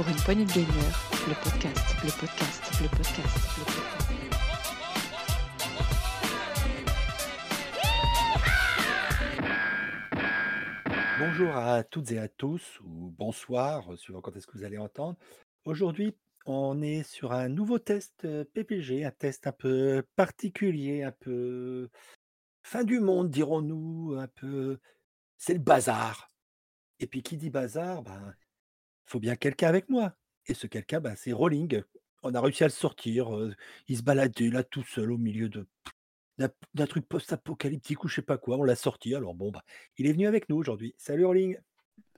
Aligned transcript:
pour 0.00 0.08
une 0.08 0.16
poignée 0.16 0.46
de 0.46 0.52
gagneurs, 0.52 1.10
le 1.28 1.34
podcast, 1.44 1.94
le 2.02 2.10
podcast, 2.18 2.62
le 2.80 2.88
podcast, 2.88 3.36
le 3.58 3.64
podcast. 3.66 4.08
Bonjour 11.18 11.54
à 11.54 11.84
toutes 11.84 12.12
et 12.12 12.18
à 12.18 12.28
tous, 12.28 12.80
ou 12.80 13.14
bonsoir, 13.18 13.92
suivant 13.98 14.22
quand 14.22 14.34
est-ce 14.34 14.46
que 14.46 14.56
vous 14.56 14.64
allez 14.64 14.78
entendre. 14.78 15.18
Aujourd'hui, 15.66 16.16
on 16.46 16.80
est 16.80 17.02
sur 17.02 17.32
un 17.32 17.50
nouveau 17.50 17.78
test 17.78 18.24
euh, 18.24 18.46
PPG, 18.54 19.04
un 19.04 19.10
test 19.10 19.46
un 19.46 19.52
peu 19.52 20.02
particulier, 20.16 21.02
un 21.02 21.12
peu 21.12 21.90
fin 22.62 22.84
du 22.84 23.00
monde, 23.00 23.28
dirons-nous, 23.28 24.16
un 24.18 24.28
peu. 24.28 24.78
C'est 25.36 25.52
le 25.52 25.60
bazar. 25.60 26.30
Et 27.00 27.06
puis 27.06 27.22
qui 27.22 27.36
dit 27.36 27.50
bazar, 27.50 28.02
ben, 28.02 28.34
faut 29.10 29.20
bien 29.20 29.36
quelqu'un 29.36 29.68
avec 29.68 29.88
moi. 29.88 30.14
Et 30.46 30.54
ce 30.54 30.66
quelqu'un, 30.66 31.00
ben, 31.00 31.14
c'est 31.16 31.32
Rolling. 31.32 31.82
On 32.22 32.34
a 32.34 32.40
réussi 32.40 32.64
à 32.64 32.66
le 32.66 32.72
sortir. 32.72 33.34
euh, 33.36 33.54
il 33.88 33.96
se 33.96 34.02
baladait 34.02 34.50
là 34.50 34.62
tout 34.62 34.82
seul 34.84 35.12
au 35.12 35.18
milieu 35.18 35.48
de 35.48 35.66
d'un 36.72 36.86
truc 36.86 37.06
post-apocalyptique 37.06 38.02
ou 38.02 38.08
je 38.08 38.14
sais 38.16 38.22
pas 38.22 38.38
quoi. 38.38 38.56
On 38.56 38.62
l'a 38.62 38.74
sorti. 38.76 39.14
Alors 39.14 39.34
bon, 39.34 39.50
bah, 39.50 39.62
il 39.98 40.06
est 40.06 40.12
venu 40.12 40.26
avec 40.26 40.48
nous 40.48 40.56
aujourd'hui. 40.56 40.94
Salut 40.96 41.26
Rolling. 41.26 41.58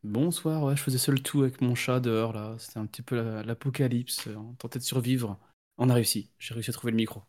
Bonsoir, 0.05 0.63
ouais, 0.65 0.77
je 0.77 0.83
faisais 0.83 0.99
seul 0.99 1.23
tout 1.23 1.43
avec 1.43 1.61
mon 1.61 1.75
chat 1.75 1.99
dehors 2.01 2.33
là. 2.33 2.57
C'était 2.59 2.79
un 2.79 2.87
petit 2.87 3.03
peu 3.03 3.17
la- 3.17 3.43
l'apocalypse. 3.43 4.29
euh, 4.29 4.37
On 4.37 4.55
tentait 4.55 4.79
de 4.79 4.85
survivre. 4.85 5.39
On 5.79 5.89
a 5.89 5.95
réussi. 5.95 6.31
J'ai 6.39 6.55
réussi 6.55 6.71
à 6.71 6.73
trouver 6.73 6.93
le 6.93 6.97
micro. 6.97 7.23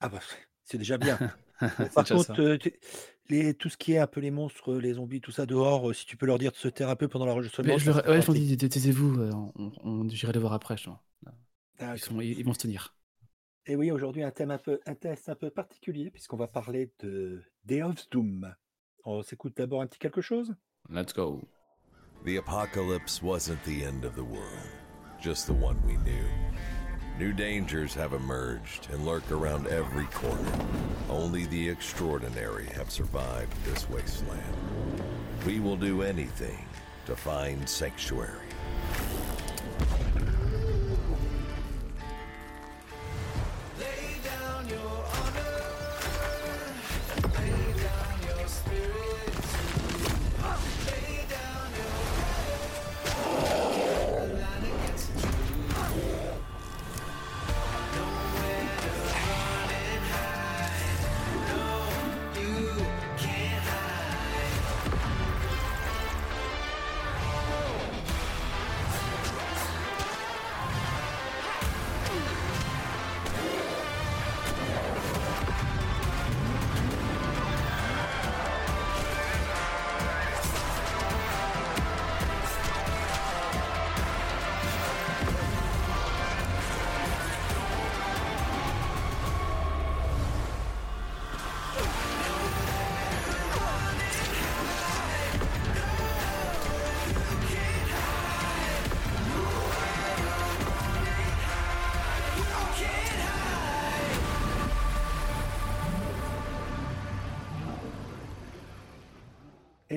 Ah 0.00 0.08
bah 0.08 0.20
c'est 0.64 0.78
déjà 0.78 0.98
bien. 0.98 1.18
Par 1.94 2.04
contre, 2.06 2.24
ça. 2.24 2.34
euh, 2.38 2.56
tu- 2.58 2.74
les, 3.30 3.52
tout 3.54 3.68
ce 3.68 3.76
qui 3.76 3.92
est 3.92 3.98
un 3.98 4.06
peu 4.06 4.20
les 4.20 4.30
monstres, 4.30 4.74
les 4.76 4.94
zombies, 4.94 5.20
tout 5.20 5.32
ça 5.32 5.44
dehors, 5.44 5.90
euh, 5.90 5.92
si 5.92 6.06
tu 6.06 6.16
peux 6.16 6.24
leur 6.26 6.38
dire 6.38 6.52
de 6.52 6.56
se 6.56 6.68
taire 6.68 6.88
un 6.88 6.96
peu 6.96 7.08
pendant 7.08 7.26
l'enregistrement, 7.26 7.68
Mais 7.68 7.78
je 7.78 7.84
ça 7.90 7.90
leur... 7.90 7.96
ouais, 8.06 8.12
je 8.12 8.16
leur 8.16 8.24
pratique. 8.24 8.46
dis, 8.46 8.56
tais- 8.56 8.68
taisez-vous. 8.68 9.20
euh, 9.20 9.30
On, 9.56 9.72
on- 9.84 10.08
J'irai 10.08 10.32
les 10.32 10.38
voir 10.38 10.52
après. 10.54 10.76
je 10.76 10.84
vois. 10.86 11.02
Ils, 11.26 11.32
D'accord. 11.80 11.98
sont... 11.98 12.20
ils 12.20 12.38
ils 12.38 12.44
vont 12.44 12.54
se 12.54 12.58
tenir. 12.60 12.94
Et 13.66 13.76
oui, 13.76 13.90
aujourd'hui, 13.90 14.22
un 14.22 14.30
thème 14.30 14.50
un 14.50 14.56
peu, 14.58 14.80
un 14.86 14.94
test 14.94 15.28
un 15.28 15.34
peu 15.34 15.50
particulier, 15.50 16.10
puisqu'on 16.10 16.38
va 16.38 16.48
parler 16.48 16.90
de 17.00 17.42
Day 17.64 17.82
of 17.82 18.08
Doom. 18.10 18.54
On 19.04 19.22
s'écoute 19.22 19.54
d'abord 19.56 19.82
un 19.82 19.86
petit 19.86 19.98
quelque 19.98 20.22
chose? 20.22 20.54
Let's 20.90 21.12
go. 21.12 21.42
The 22.24 22.38
apocalypse 22.38 23.22
wasn't 23.22 23.62
the 23.64 23.82
end 23.84 24.04
of 24.04 24.14
the 24.14 24.20
world, 24.24 24.68
just 25.20 25.46
the 25.46 25.50
one 25.52 25.76
we 25.86 25.94
knew. 25.98 26.24
New 27.18 27.32
dangers 27.32 27.94
have 27.94 28.12
emerged 28.12 28.86
and 28.92 29.04
lurk 29.04 29.28
around 29.32 29.66
every 29.66 30.04
corner. 30.06 30.52
Only 31.10 31.46
the 31.46 31.68
extraordinary 31.68 32.66
have 32.76 32.92
survived 32.92 33.52
this 33.64 33.90
wasteland. 33.90 34.40
We 35.44 35.58
will 35.58 35.76
do 35.76 36.02
anything 36.02 36.64
to 37.06 37.16
find 37.16 37.68
sanctuary. 37.68 38.46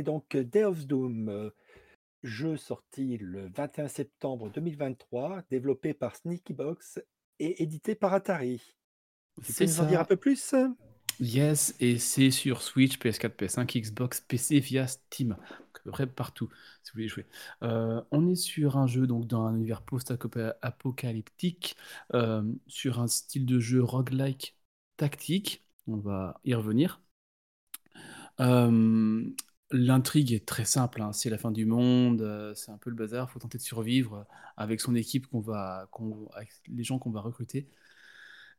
Et 0.01 0.03
donc, 0.03 0.34
euh, 0.34 0.44
Day 0.44 0.63
of 0.63 0.88
Doom, 0.88 1.29
euh, 1.29 1.51
jeu 2.23 2.57
sorti 2.57 3.19
le 3.19 3.50
21 3.50 3.88
septembre 3.88 4.50
2023, 4.50 5.44
développé 5.51 5.94
par 5.94 6.16
Sneaky 6.16 6.53
Box 6.53 7.00
et 7.38 7.62
édité 7.62 7.94
par 7.94 8.11
Atari. 8.16 8.73
Tu 9.45 9.53
peux 9.53 9.66
nous 9.66 9.79
en 9.79 9.85
dire 9.85 10.00
un 10.00 10.06
peu 10.06 10.16
plus? 10.16 10.56
Yes, 11.19 11.75
et 11.79 12.00
c'est 12.00 12.31
sur 12.31 12.63
Switch, 12.63 12.97
PS4, 12.97 13.35
PS5, 13.35 13.79
Xbox, 13.79 14.22
PC 14.22 14.59
via 14.59 14.88
Steam. 14.88 15.38
Donc, 15.85 15.94
près 15.94 16.07
partout, 16.07 16.50
si 16.81 16.90
vous 16.90 16.95
voulez 16.95 17.07
jouer. 17.07 17.28
Euh, 17.61 18.01
on 18.09 18.28
est 18.28 18.34
sur 18.34 18.78
un 18.78 18.88
jeu 18.88 19.06
donc 19.06 19.28
dans 19.28 19.45
un 19.45 19.53
univers 19.53 19.84
post-apocalyptique, 19.84 21.78
euh, 22.16 22.41
sur 22.66 23.00
un 23.00 23.07
style 23.07 23.45
de 23.45 23.59
jeu 23.59 23.84
roguelike 23.84 24.57
tactique. 24.97 25.63
On 25.85 25.97
va 25.97 26.41
y 26.44 26.56
revenir. 26.56 27.01
Euh, 28.40 29.23
l'intrigue 29.71 30.33
est 30.33 30.45
très 30.47 30.65
simple, 30.65 31.01
hein, 31.01 31.13
c'est 31.13 31.29
la 31.29 31.37
fin 31.37 31.51
du 31.51 31.65
monde, 31.65 32.21
euh, 32.21 32.53
c'est 32.55 32.71
un 32.71 32.77
peu 32.77 32.89
le 32.89 32.95
bazar, 32.95 33.29
faut 33.31 33.39
tenter 33.39 33.57
de 33.57 33.63
survivre 33.63 34.15
euh, 34.15 34.23
avec 34.57 34.81
son 34.81 34.95
équipe 34.95 35.27
qu'on 35.27 35.39
va, 35.41 35.87
avec 36.33 36.49
les 36.67 36.83
gens 36.83 36.99
qu'on 36.99 37.11
va 37.11 37.21
recruter. 37.21 37.67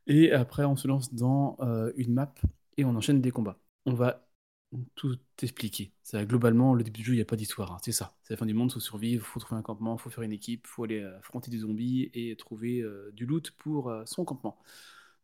Et 0.07 0.31
après, 0.31 0.65
on 0.65 0.75
se 0.75 0.87
lance 0.87 1.13
dans 1.13 1.57
euh, 1.61 1.91
une 1.97 2.13
map 2.13 2.33
et 2.77 2.85
on 2.85 2.95
enchaîne 2.95 3.21
des 3.21 3.31
combats. 3.31 3.59
On 3.85 3.93
va 3.93 4.27
tout 4.95 5.17
expliquer. 5.41 5.93
Ça, 6.03 6.25
globalement, 6.25 6.73
le 6.73 6.83
début 6.83 6.99
du 7.01 7.05
jeu, 7.05 7.13
il 7.13 7.17
n'y 7.17 7.21
a 7.21 7.25
pas 7.25 7.35
d'histoire. 7.35 7.71
hein, 7.73 7.77
C'est 7.83 7.91
ça. 7.91 8.17
C'est 8.23 8.33
la 8.33 8.37
fin 8.37 8.45
du 8.45 8.53
monde, 8.53 8.69
il 8.71 8.73
faut 8.73 8.79
survivre, 8.79 9.23
il 9.25 9.31
faut 9.31 9.39
trouver 9.39 9.59
un 9.59 9.63
campement, 9.63 9.95
il 9.95 10.01
faut 10.01 10.09
faire 10.09 10.23
une 10.23 10.33
équipe, 10.33 10.63
il 10.65 10.69
faut 10.69 10.83
aller 10.85 11.03
affronter 11.03 11.51
des 11.51 11.59
zombies 11.59 12.09
et 12.13 12.35
trouver 12.37 12.83
du 13.13 13.25
loot 13.25 13.51
pour 13.59 13.93
son 14.05 14.25
campement. 14.25 14.57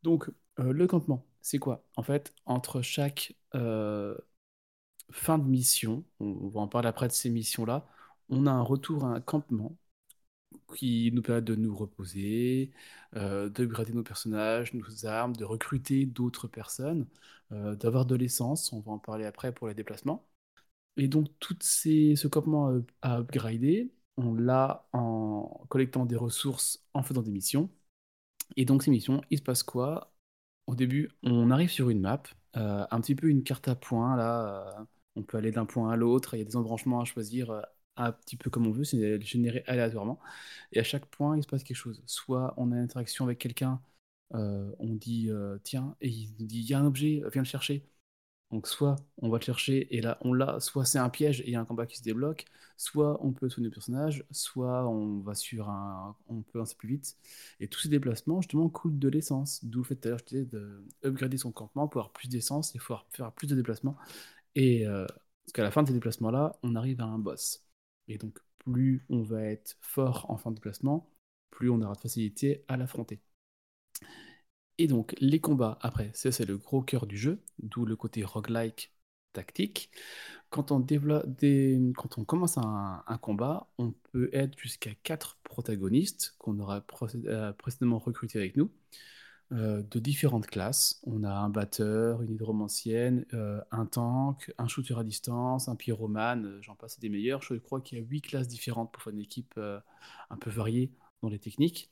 Donc, 0.03 0.29
le 0.57 0.87
campement, 0.87 1.25
c'est 1.41 1.59
quoi? 1.59 1.85
En 1.95 2.03
fait, 2.03 2.33
entre 2.45 2.81
chaque 2.81 3.33
fin 5.11 5.37
de 5.37 5.45
mission, 5.45 6.03
on, 6.19 6.49
va 6.49 6.61
en 6.61 6.67
parler 6.67 6.87
après 6.87 7.07
de 7.07 7.13
ces 7.13 7.29
missions-là, 7.29 7.87
on 8.29 8.45
a 8.47 8.51
un 8.51 8.61
retour 8.61 9.05
à 9.05 9.09
un 9.09 9.21
campement 9.21 9.77
qui 10.75 11.11
nous 11.13 11.21
permet 11.21 11.41
de 11.41 11.55
nous 11.55 11.75
reposer, 11.75 12.71
euh, 13.15 13.49
d'upgrader 13.49 13.93
nos 13.93 14.03
personnages, 14.03 14.73
nos 14.73 15.05
armes, 15.05 15.35
de 15.35 15.45
recruter 15.45 16.05
d'autres 16.05 16.47
personnes, 16.47 17.07
euh, 17.51 17.75
d'avoir 17.75 18.05
de 18.05 18.15
l'essence, 18.15 18.71
on 18.73 18.79
va 18.81 18.91
en 18.91 18.99
parler 18.99 19.25
après 19.25 19.51
pour 19.53 19.67
les 19.67 19.73
déplacements. 19.73 20.27
Et 20.97 21.07
donc, 21.07 21.27
tout 21.39 21.57
ces, 21.61 22.15
ce 22.15 22.27
campement 22.27 22.69
à, 23.01 23.15
à 23.15 23.19
upgrader, 23.19 23.91
on 24.17 24.35
l'a 24.35 24.87
en 24.93 25.65
collectant 25.69 26.05
des 26.05 26.15
ressources, 26.17 26.83
en 26.93 27.03
faisant 27.03 27.21
des 27.23 27.31
missions. 27.31 27.69
Et 28.57 28.65
donc, 28.65 28.83
ces 28.83 28.91
missions, 28.91 29.21
il 29.29 29.37
se 29.39 29.43
passe 29.43 29.63
quoi? 29.63 30.13
Au 30.67 30.75
début, 30.75 31.09
on 31.23 31.51
arrive 31.51 31.71
sur 31.71 31.89
une 31.89 32.01
map, 32.01 32.23
euh, 32.57 32.85
un 32.91 33.01
petit 33.01 33.15
peu 33.15 33.29
une 33.29 33.43
carte 33.43 33.67
à 33.67 33.75
points, 33.75 34.15
là. 34.17 34.87
On 35.15 35.23
peut 35.23 35.37
aller 35.37 35.51
d'un 35.51 35.65
point 35.65 35.91
à 35.91 35.95
l'autre, 35.95 36.35
il 36.35 36.39
y 36.39 36.41
a 36.41 36.45
des 36.45 36.55
embranchements 36.55 37.01
à 37.01 37.05
choisir 37.05 37.51
euh, 37.51 37.61
un 37.97 38.11
petit 38.11 38.37
peu 38.37 38.49
comme 38.49 38.67
on 38.67 38.71
veut, 38.71 38.83
c'est 38.85 39.21
généré 39.21 39.63
aléatoirement. 39.67 40.19
Et 40.71 40.79
à 40.79 40.83
chaque 40.83 41.05
point, 41.07 41.37
il 41.37 41.43
se 41.43 41.47
passe 41.47 41.63
quelque 41.63 41.77
chose. 41.77 42.01
Soit 42.05 42.53
on 42.57 42.71
a 42.71 42.75
une 42.75 42.83
interaction 42.83 43.25
avec 43.25 43.39
quelqu'un, 43.39 43.81
euh, 44.35 44.71
on 44.79 44.93
dit 44.95 45.29
euh, 45.29 45.57
tiens, 45.63 45.95
et 46.01 46.09
il 46.09 46.33
nous 46.39 46.47
dit 46.47 46.59
il 46.61 46.69
y 46.69 46.73
a 46.73 46.79
un 46.79 46.85
objet, 46.85 47.21
viens 47.33 47.41
le 47.43 47.47
chercher. 47.47 47.85
Donc 48.51 48.67
soit 48.67 48.95
on 49.21 49.29
va 49.29 49.37
le 49.37 49.43
chercher 49.43 49.95
et 49.95 50.01
là 50.01 50.17
on 50.21 50.33
l'a, 50.33 50.59
soit 50.59 50.83
c'est 50.83 50.97
un 50.97 51.09
piège 51.09 51.41
et 51.41 51.47
il 51.47 51.51
y 51.51 51.55
a 51.55 51.61
un 51.61 51.65
combat 51.65 51.85
qui 51.85 51.97
se 51.97 52.01
débloque, 52.03 52.45
soit 52.77 53.23
on 53.23 53.31
peut 53.31 53.47
soigner 53.47 53.67
le 53.69 53.73
personnage, 53.73 54.25
soit 54.31 54.89
on 54.89 55.19
va 55.19 55.35
sur 55.35 55.69
un, 55.69 56.15
on 56.29 56.41
peut 56.41 56.57
avancer 56.57 56.75
plus 56.75 56.87
vite. 56.89 57.15
Et 57.59 57.67
tous 57.67 57.79
ces 57.81 57.89
déplacements 57.89 58.41
justement 58.41 58.67
coûtent 58.69 58.97
de 58.97 59.07
l'essence, 59.07 59.63
d'où 59.63 59.79
le 59.79 59.85
fait 59.85 59.95
tout 59.97 60.07
à 60.07 60.11
l'heure 60.11 60.19
je 60.19 60.25
disais 60.25 60.45
de 60.45 60.83
upgrader 61.03 61.37
son 61.37 61.51
campement 61.51 61.87
pour 61.87 62.01
avoir 62.01 62.11
plus 62.13 62.27
d'essence 62.27 62.73
et 62.75 62.79
pouvoir 62.79 63.05
faire 63.11 63.31
plus 63.33 63.45
de 63.47 63.55
déplacements. 63.55 63.97
Et 64.59 64.85
euh, 64.85 65.07
la 65.55 65.71
fin 65.71 65.83
de 65.83 65.87
ces 65.87 65.93
déplacements-là, 65.93 66.59
on 66.63 66.75
arrive 66.75 66.99
à 66.99 67.05
un 67.05 67.17
boss. 67.17 67.63
Et 68.09 68.17
donc 68.17 68.39
plus 68.59 69.05
on 69.09 69.21
va 69.23 69.43
être 69.43 69.77
fort 69.79 70.25
en 70.29 70.37
fin 70.37 70.51
de 70.51 70.55
déplacement, 70.55 71.09
plus 71.49 71.69
on 71.69 71.81
aura 71.81 71.93
de 71.95 71.99
facilité 72.01 72.65
à 72.67 72.75
l'affronter. 72.75 73.21
Et 74.77 74.87
donc, 74.87 75.15
les 75.19 75.39
combats, 75.39 75.77
après, 75.81 76.11
ça 76.13 76.31
c'est 76.31 76.45
le 76.45 76.57
gros 76.57 76.81
cœur 76.81 77.05
du 77.07 77.17
jeu, 77.17 77.41
d'où 77.59 77.85
le 77.85 77.95
côté 77.95 78.23
roguelike 78.23 78.93
tactique. 79.33 79.91
Quand 80.49 80.71
on 80.71 80.81
commence 82.25 82.57
un, 82.57 83.19
combat, 83.21 83.71
on 83.77 83.91
peut 84.11 84.29
être 84.33 84.57
jusqu'à 84.57 84.91
quatre 85.03 85.37
protagonistes 85.43 86.35
qu'on 86.39 86.59
aura 86.59 86.85
euh, 87.27 87.53
précédemment 87.53 87.99
recrutés 87.99 88.39
avec 88.39 88.57
nous, 88.57 88.71
euh, 89.51 89.81
de 89.81 89.99
différentes 89.99 90.45
classes. 90.45 91.01
On 91.03 91.23
a 91.23 91.33
un 91.33 91.49
batteur, 91.49 92.21
une 92.21 92.33
hydromancienne, 92.33 93.25
euh, 93.33 93.59
un 93.71 93.87
tank, 93.87 94.53
un 94.59 94.67
shooter 94.67 94.93
à 94.99 95.03
distance, 95.03 95.67
un 95.67 95.75
pyromane, 95.75 96.45
euh, 96.45 96.61
j'en 96.61 96.75
passe 96.75 96.99
des 96.99 97.09
meilleurs. 97.09 97.41
Je 97.41 97.55
crois 97.55 97.81
qu'il 97.81 97.97
y 97.97 98.01
a 98.01 98.03
huit 98.03 98.21
classes 98.21 98.47
différentes 98.47 98.91
pour 98.91 99.01
faire 99.01 99.13
une 99.13 99.19
équipe 99.19 99.57
un 99.57 100.37
peu 100.37 100.51
variée 100.51 100.91
dans 101.23 101.29
les 101.29 101.39
techniques. 101.39 101.91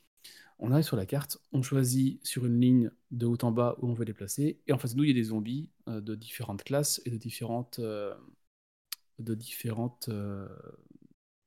On 0.60 0.70
arrive 0.70 0.84
sur 0.84 0.96
la 0.96 1.06
carte, 1.06 1.38
on 1.52 1.62
choisit 1.62 2.24
sur 2.24 2.46
une 2.46 2.60
ligne 2.60 2.90
de 3.10 3.26
haut 3.26 3.38
en 3.42 3.50
bas 3.50 3.76
où 3.80 3.88
on 3.88 3.92
veut 3.92 4.04
les 4.04 4.12
placer, 4.12 4.60
et 4.66 4.72
en 4.72 4.78
face 4.78 4.92
de 4.92 4.98
nous, 4.98 5.04
il 5.04 5.08
y 5.08 5.12
a 5.12 5.14
des 5.14 5.24
zombies 5.24 5.70
de 5.86 6.14
différentes 6.14 6.64
classes 6.64 7.00
et 7.04 7.10
de 7.10 7.16
différentes, 7.16 7.80
de 7.80 9.34
différentes 9.34 10.10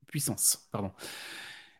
puissances. 0.06 0.68
Pardon. 0.72 0.92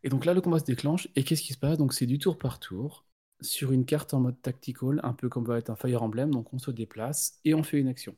Et 0.04 0.08
donc 0.08 0.24
là, 0.24 0.34
le 0.34 0.40
combat 0.40 0.58
se 0.58 0.64
déclenche, 0.64 1.08
et 1.16 1.24
qu'est-ce 1.24 1.42
qui 1.42 1.52
se 1.52 1.58
passe? 1.58 1.78
Donc 1.78 1.94
c'est 1.94 2.06
du 2.06 2.18
tour 2.18 2.38
par 2.38 2.58
tour, 2.60 3.06
sur 3.42 3.72
une 3.72 3.84
carte 3.86 4.14
en 4.14 4.20
mode 4.20 4.40
tactical, 4.42 5.00
un 5.02 5.12
peu 5.14 5.28
comme 5.28 5.44
va 5.44 5.58
être 5.58 5.70
un 5.70 5.76
Fire 5.76 6.02
Emblem, 6.02 6.30
donc 6.30 6.52
on 6.54 6.58
se 6.58 6.70
déplace 6.70 7.38
et 7.44 7.54
on 7.54 7.62
fait 7.62 7.78
une 7.80 7.88
action. 7.88 8.14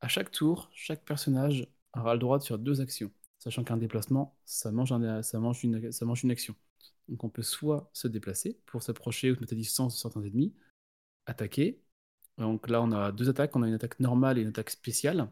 À 0.00 0.08
chaque 0.08 0.30
tour, 0.30 0.70
chaque 0.74 1.04
personnage 1.04 1.68
aura 1.96 2.14
le 2.14 2.20
droit 2.20 2.38
de 2.38 2.44
faire 2.44 2.58
deux 2.58 2.80
actions, 2.80 3.10
sachant 3.38 3.64
qu'un 3.64 3.76
déplacement, 3.78 4.36
ça 4.44 4.72
mange, 4.72 4.92
un- 4.92 5.22
ça 5.22 5.40
mange 5.40 5.64
une, 5.64 5.92
ça 5.92 6.04
mange 6.06 6.24
une 6.24 6.30
action. 6.30 6.54
Donc 7.08 7.24
on 7.24 7.28
peut 7.30 7.42
soit 7.42 7.90
se 7.92 8.08
déplacer 8.08 8.58
pour 8.66 8.82
s'approcher 8.82 9.30
ou 9.32 9.36
se 9.36 9.40
mettre 9.40 9.54
à 9.54 9.56
distance 9.56 9.94
de 9.96 10.00
certains 10.00 10.22
ennemis, 10.24 10.54
attaquer. 11.26 11.82
Donc 12.38 12.68
là, 12.70 12.82
on 12.82 12.92
a 12.92 13.12
deux 13.12 13.28
attaques, 13.30 13.56
on 13.56 13.62
a 13.64 13.68
une 13.68 13.74
attaque 13.74 14.00
normale 14.00 14.38
et 14.38 14.42
une 14.42 14.48
attaque 14.48 14.70
spéciale. 14.70 15.30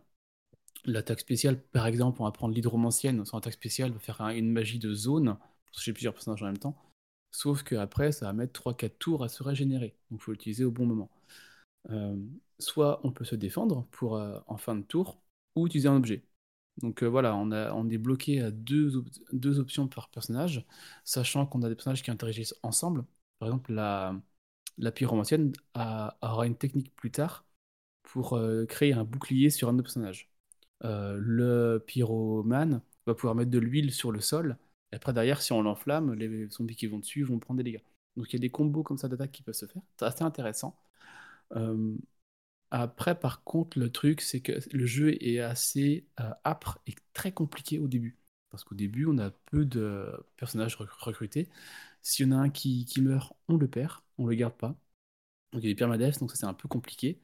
L'attaque 0.85 1.21
spéciale, 1.21 1.61
par 1.61 1.87
exemple, 1.87 2.23
on 2.23 2.25
va 2.25 2.33
prendre 2.33 2.55
l'hydromancienne, 2.55 3.25
son 3.25 3.39
attaque 3.39 3.55
spéciale 3.55 3.93
va 3.93 3.99
faire 3.99 4.21
un- 4.21 4.31
une 4.35 4.51
magie 4.53 4.79
de 4.79 4.95
zone, 4.95 5.37
pour 5.67 5.75
toucher 5.75 5.93
plusieurs 5.93 6.15
personnages 6.15 6.43
en 6.43 6.47
même 6.47 6.59
temps. 6.59 6.77
Sauf 7.33 7.63
qu'après, 7.65 8.13
ça 8.13 8.27
va 8.27 8.33
mettre 8.33 8.53
3-4 8.55 8.99
tours 8.99 9.25
à 9.25 9.29
se 9.29 9.43
régénérer. 9.43 9.97
Donc 10.11 10.21
il 10.21 10.25
faut 10.25 10.33
l'utiliser 10.33 10.65
au 10.65 10.71
bon 10.71 10.87
moment. 10.87 11.11
Euh, 11.91 12.17
soit 12.59 13.01
on 13.05 13.13
peut 13.13 13.25
se 13.25 13.37
défendre 13.37 13.87
pour, 13.93 14.17
euh, 14.17 14.39
en 14.49 14.57
fin 14.59 14.77
de 14.77 14.83
tour, 14.83 15.23
ou 15.57 15.67
utiliser 15.67 15.89
un 15.89 15.97
objet. 15.97 16.25
Donc 16.83 17.03
euh, 17.03 17.07
voilà, 17.09 17.37
on, 17.37 17.91
est 17.91 17.99
bloqué 17.99 18.41
à 18.43 18.51
deux, 18.51 19.05
deux 19.33 19.59
options 19.61 19.89
par 19.89 20.11
personnage, 20.11 20.65
sachant 21.05 21.47
qu'on 21.47 21.63
a 21.63 21.69
des 21.69 21.75
personnages 21.77 22.03
qui 22.03 22.11
interagissent 22.11 22.55
ensemble. 22.63 23.05
Par 23.39 23.49
exemple, 23.49 23.73
la, 23.73 24.17
la 24.79 24.93
pyromancienne 24.93 25.53
aura 25.75 26.47
une 26.47 26.57
technique 26.57 26.95
plus 26.97 27.11
tard 27.11 27.47
pour 28.05 28.41
créer 28.69 28.93
un 28.95 29.05
bouclier 29.05 29.51
sur 29.51 29.69
un 29.69 29.75
autre 29.75 29.85
personnage. 29.85 30.33
Euh, 30.85 31.17
le 31.21 31.83
pyromane 31.87 32.83
va 33.07 33.15
pouvoir 33.15 33.35
mettre 33.35 33.51
de 33.51 33.59
l'huile 33.59 33.93
sur 33.93 34.11
le 34.13 34.21
sol, 34.21 34.57
et 34.93 34.97
après 34.97 35.13
derrière, 35.13 35.43
si 35.43 35.53
on 35.53 35.63
l'enflamme, 35.63 36.13
les 36.15 36.49
zombies 36.51 36.77
qui 36.77 36.87
vont 36.87 36.99
dessus 37.01 37.23
vont 37.25 37.39
prendre 37.39 37.59
des 37.59 37.65
dégâts. 37.65 37.83
Donc 38.17 38.29
il 38.31 38.35
y 38.35 38.37
a 38.37 38.41
des 38.41 38.51
combos 38.51 38.83
comme 38.83 38.99
ça 38.99 39.09
d'attaque 39.09 39.33
qui 39.33 39.43
peuvent 39.43 39.55
se 39.55 39.67
faire. 39.67 39.83
C'est 39.99 40.05
assez 40.07 40.25
intéressant. 40.25 40.79
Euh, 41.57 41.97
après, 42.71 43.19
par 43.19 43.45
contre, 43.45 43.79
le 43.79 43.91
truc, 43.93 44.21
c'est 44.23 44.41
que 44.41 44.53
le 44.73 44.87
jeu 44.87 45.17
est 45.23 45.41
assez 45.41 46.07
euh, 46.21 46.31
âpre 46.45 46.81
et 46.87 46.95
très 47.13 47.33
compliqué 47.33 47.79
au 47.79 47.89
début. 47.89 48.19
Parce 48.51 48.65
qu'au 48.65 48.75
début, 48.75 49.07
on 49.07 49.19
a 49.19 49.31
peu 49.31 49.65
de 49.67 50.11
personnages 50.37 50.77
rec- 50.77 50.91
recrutés. 50.91 51.49
S'il 52.03 52.27
y 52.29 52.31
en 52.31 52.33
a 52.39 52.41
un 52.43 52.51
qui, 52.51 52.85
qui 52.87 53.03
meurt, 53.03 53.35
on 53.49 53.57
le 53.59 53.69
perd, 53.69 54.01
on 54.19 54.27
le 54.27 54.35
garde 54.37 54.55
pas. 54.57 54.77
Donc 55.53 55.63
il 55.63 55.69
y 55.69 55.71
a 55.71 55.75
des 55.75 55.77
permadefs, 55.79 56.19
donc 56.19 56.31
ça 56.31 56.37
c'est 56.37 56.47
un 56.47 56.55
peu 56.55 56.69
compliqué. 56.69 57.21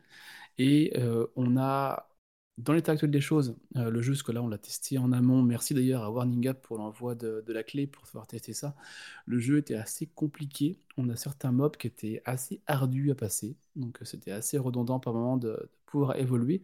Et 0.58 0.94
euh, 0.98 1.26
on 1.36 1.56
a, 1.58 2.07
dans 2.58 2.72
l'état 2.72 2.92
actuel 2.92 3.10
des 3.10 3.20
choses, 3.20 3.56
euh, 3.76 3.88
le 3.88 4.02
jeu, 4.02 4.14
ce 4.14 4.24
que 4.24 4.32
là 4.32 4.42
on 4.42 4.48
l'a 4.48 4.58
testé 4.58 4.98
en 4.98 5.12
amont, 5.12 5.42
merci 5.42 5.74
d'ailleurs 5.74 6.02
à 6.02 6.10
Warning 6.10 6.48
Up 6.48 6.60
pour 6.62 6.76
l'envoi 6.78 7.14
de, 7.14 7.44
la 7.46 7.62
clé 7.62 7.86
pour 7.86 8.02
pouvoir 8.02 8.26
tester 8.26 8.52
ça. 8.52 8.74
Le 9.26 9.38
jeu 9.38 9.58
était 9.58 9.76
assez 9.76 10.06
compliqué, 10.06 10.78
on 10.96 11.08
a 11.08 11.16
certains 11.16 11.52
mobs 11.52 11.76
qui 11.76 11.86
étaient 11.86 12.20
assez 12.24 12.60
ardus 12.66 13.12
à 13.12 13.14
passer, 13.14 13.56
donc 13.76 14.02
euh, 14.02 14.04
c'était 14.04 14.32
assez 14.32 14.58
redondant 14.58 14.98
par 15.00 15.14
moment 15.14 15.36
de, 15.36 15.70
pouvoir 15.86 16.16
évoluer. 16.16 16.62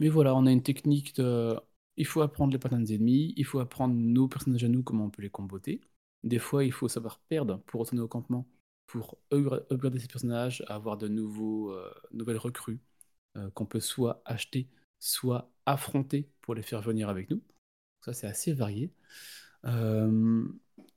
Mais 0.00 0.08
voilà, 0.08 0.34
on 0.34 0.46
a 0.46 0.52
une 0.52 0.62
technique 0.62 1.14
de... 1.16 1.58
Il 1.96 2.06
faut 2.06 2.22
apprendre 2.22 2.52
les 2.52 2.58
patterns 2.58 2.84
des 2.84 2.94
ennemis, 2.94 3.34
il 3.36 3.44
faut 3.44 3.60
apprendre 3.60 3.94
nos 3.94 4.28
personnages 4.28 4.64
à 4.64 4.68
nous, 4.68 4.82
comment 4.82 5.04
on 5.06 5.10
peut 5.10 5.22
les 5.22 5.30
comboter. 5.30 5.80
Des 6.24 6.38
fois, 6.38 6.64
il 6.64 6.72
faut 6.72 6.88
savoir 6.88 7.18
perdre 7.28 7.58
pour 7.66 7.80
retourner 7.80 8.00
au 8.02 8.08
campement, 8.08 8.48
pour 8.86 9.18
upgra- 9.30 9.64
upgrader 9.70 9.98
ses 9.98 10.08
personnages, 10.08 10.64
avoir 10.68 10.96
de 10.96 11.08
nouveaux, 11.08 11.72
euh, 11.72 11.92
nouvelles 12.12 12.38
recrues 12.38 12.80
euh, 13.36 13.50
qu'on 13.50 13.66
peut 13.66 13.80
soit 13.80 14.22
acheter, 14.24 14.68
soit 14.98 15.50
affronter 15.66 16.28
pour 16.40 16.54
les 16.54 16.62
faire 16.62 16.82
venir 16.82 17.08
avec 17.08 17.30
nous. 17.30 17.40
Ça, 18.04 18.12
c'est 18.12 18.26
assez 18.26 18.52
varié. 18.52 18.92
Euh, 19.64 20.44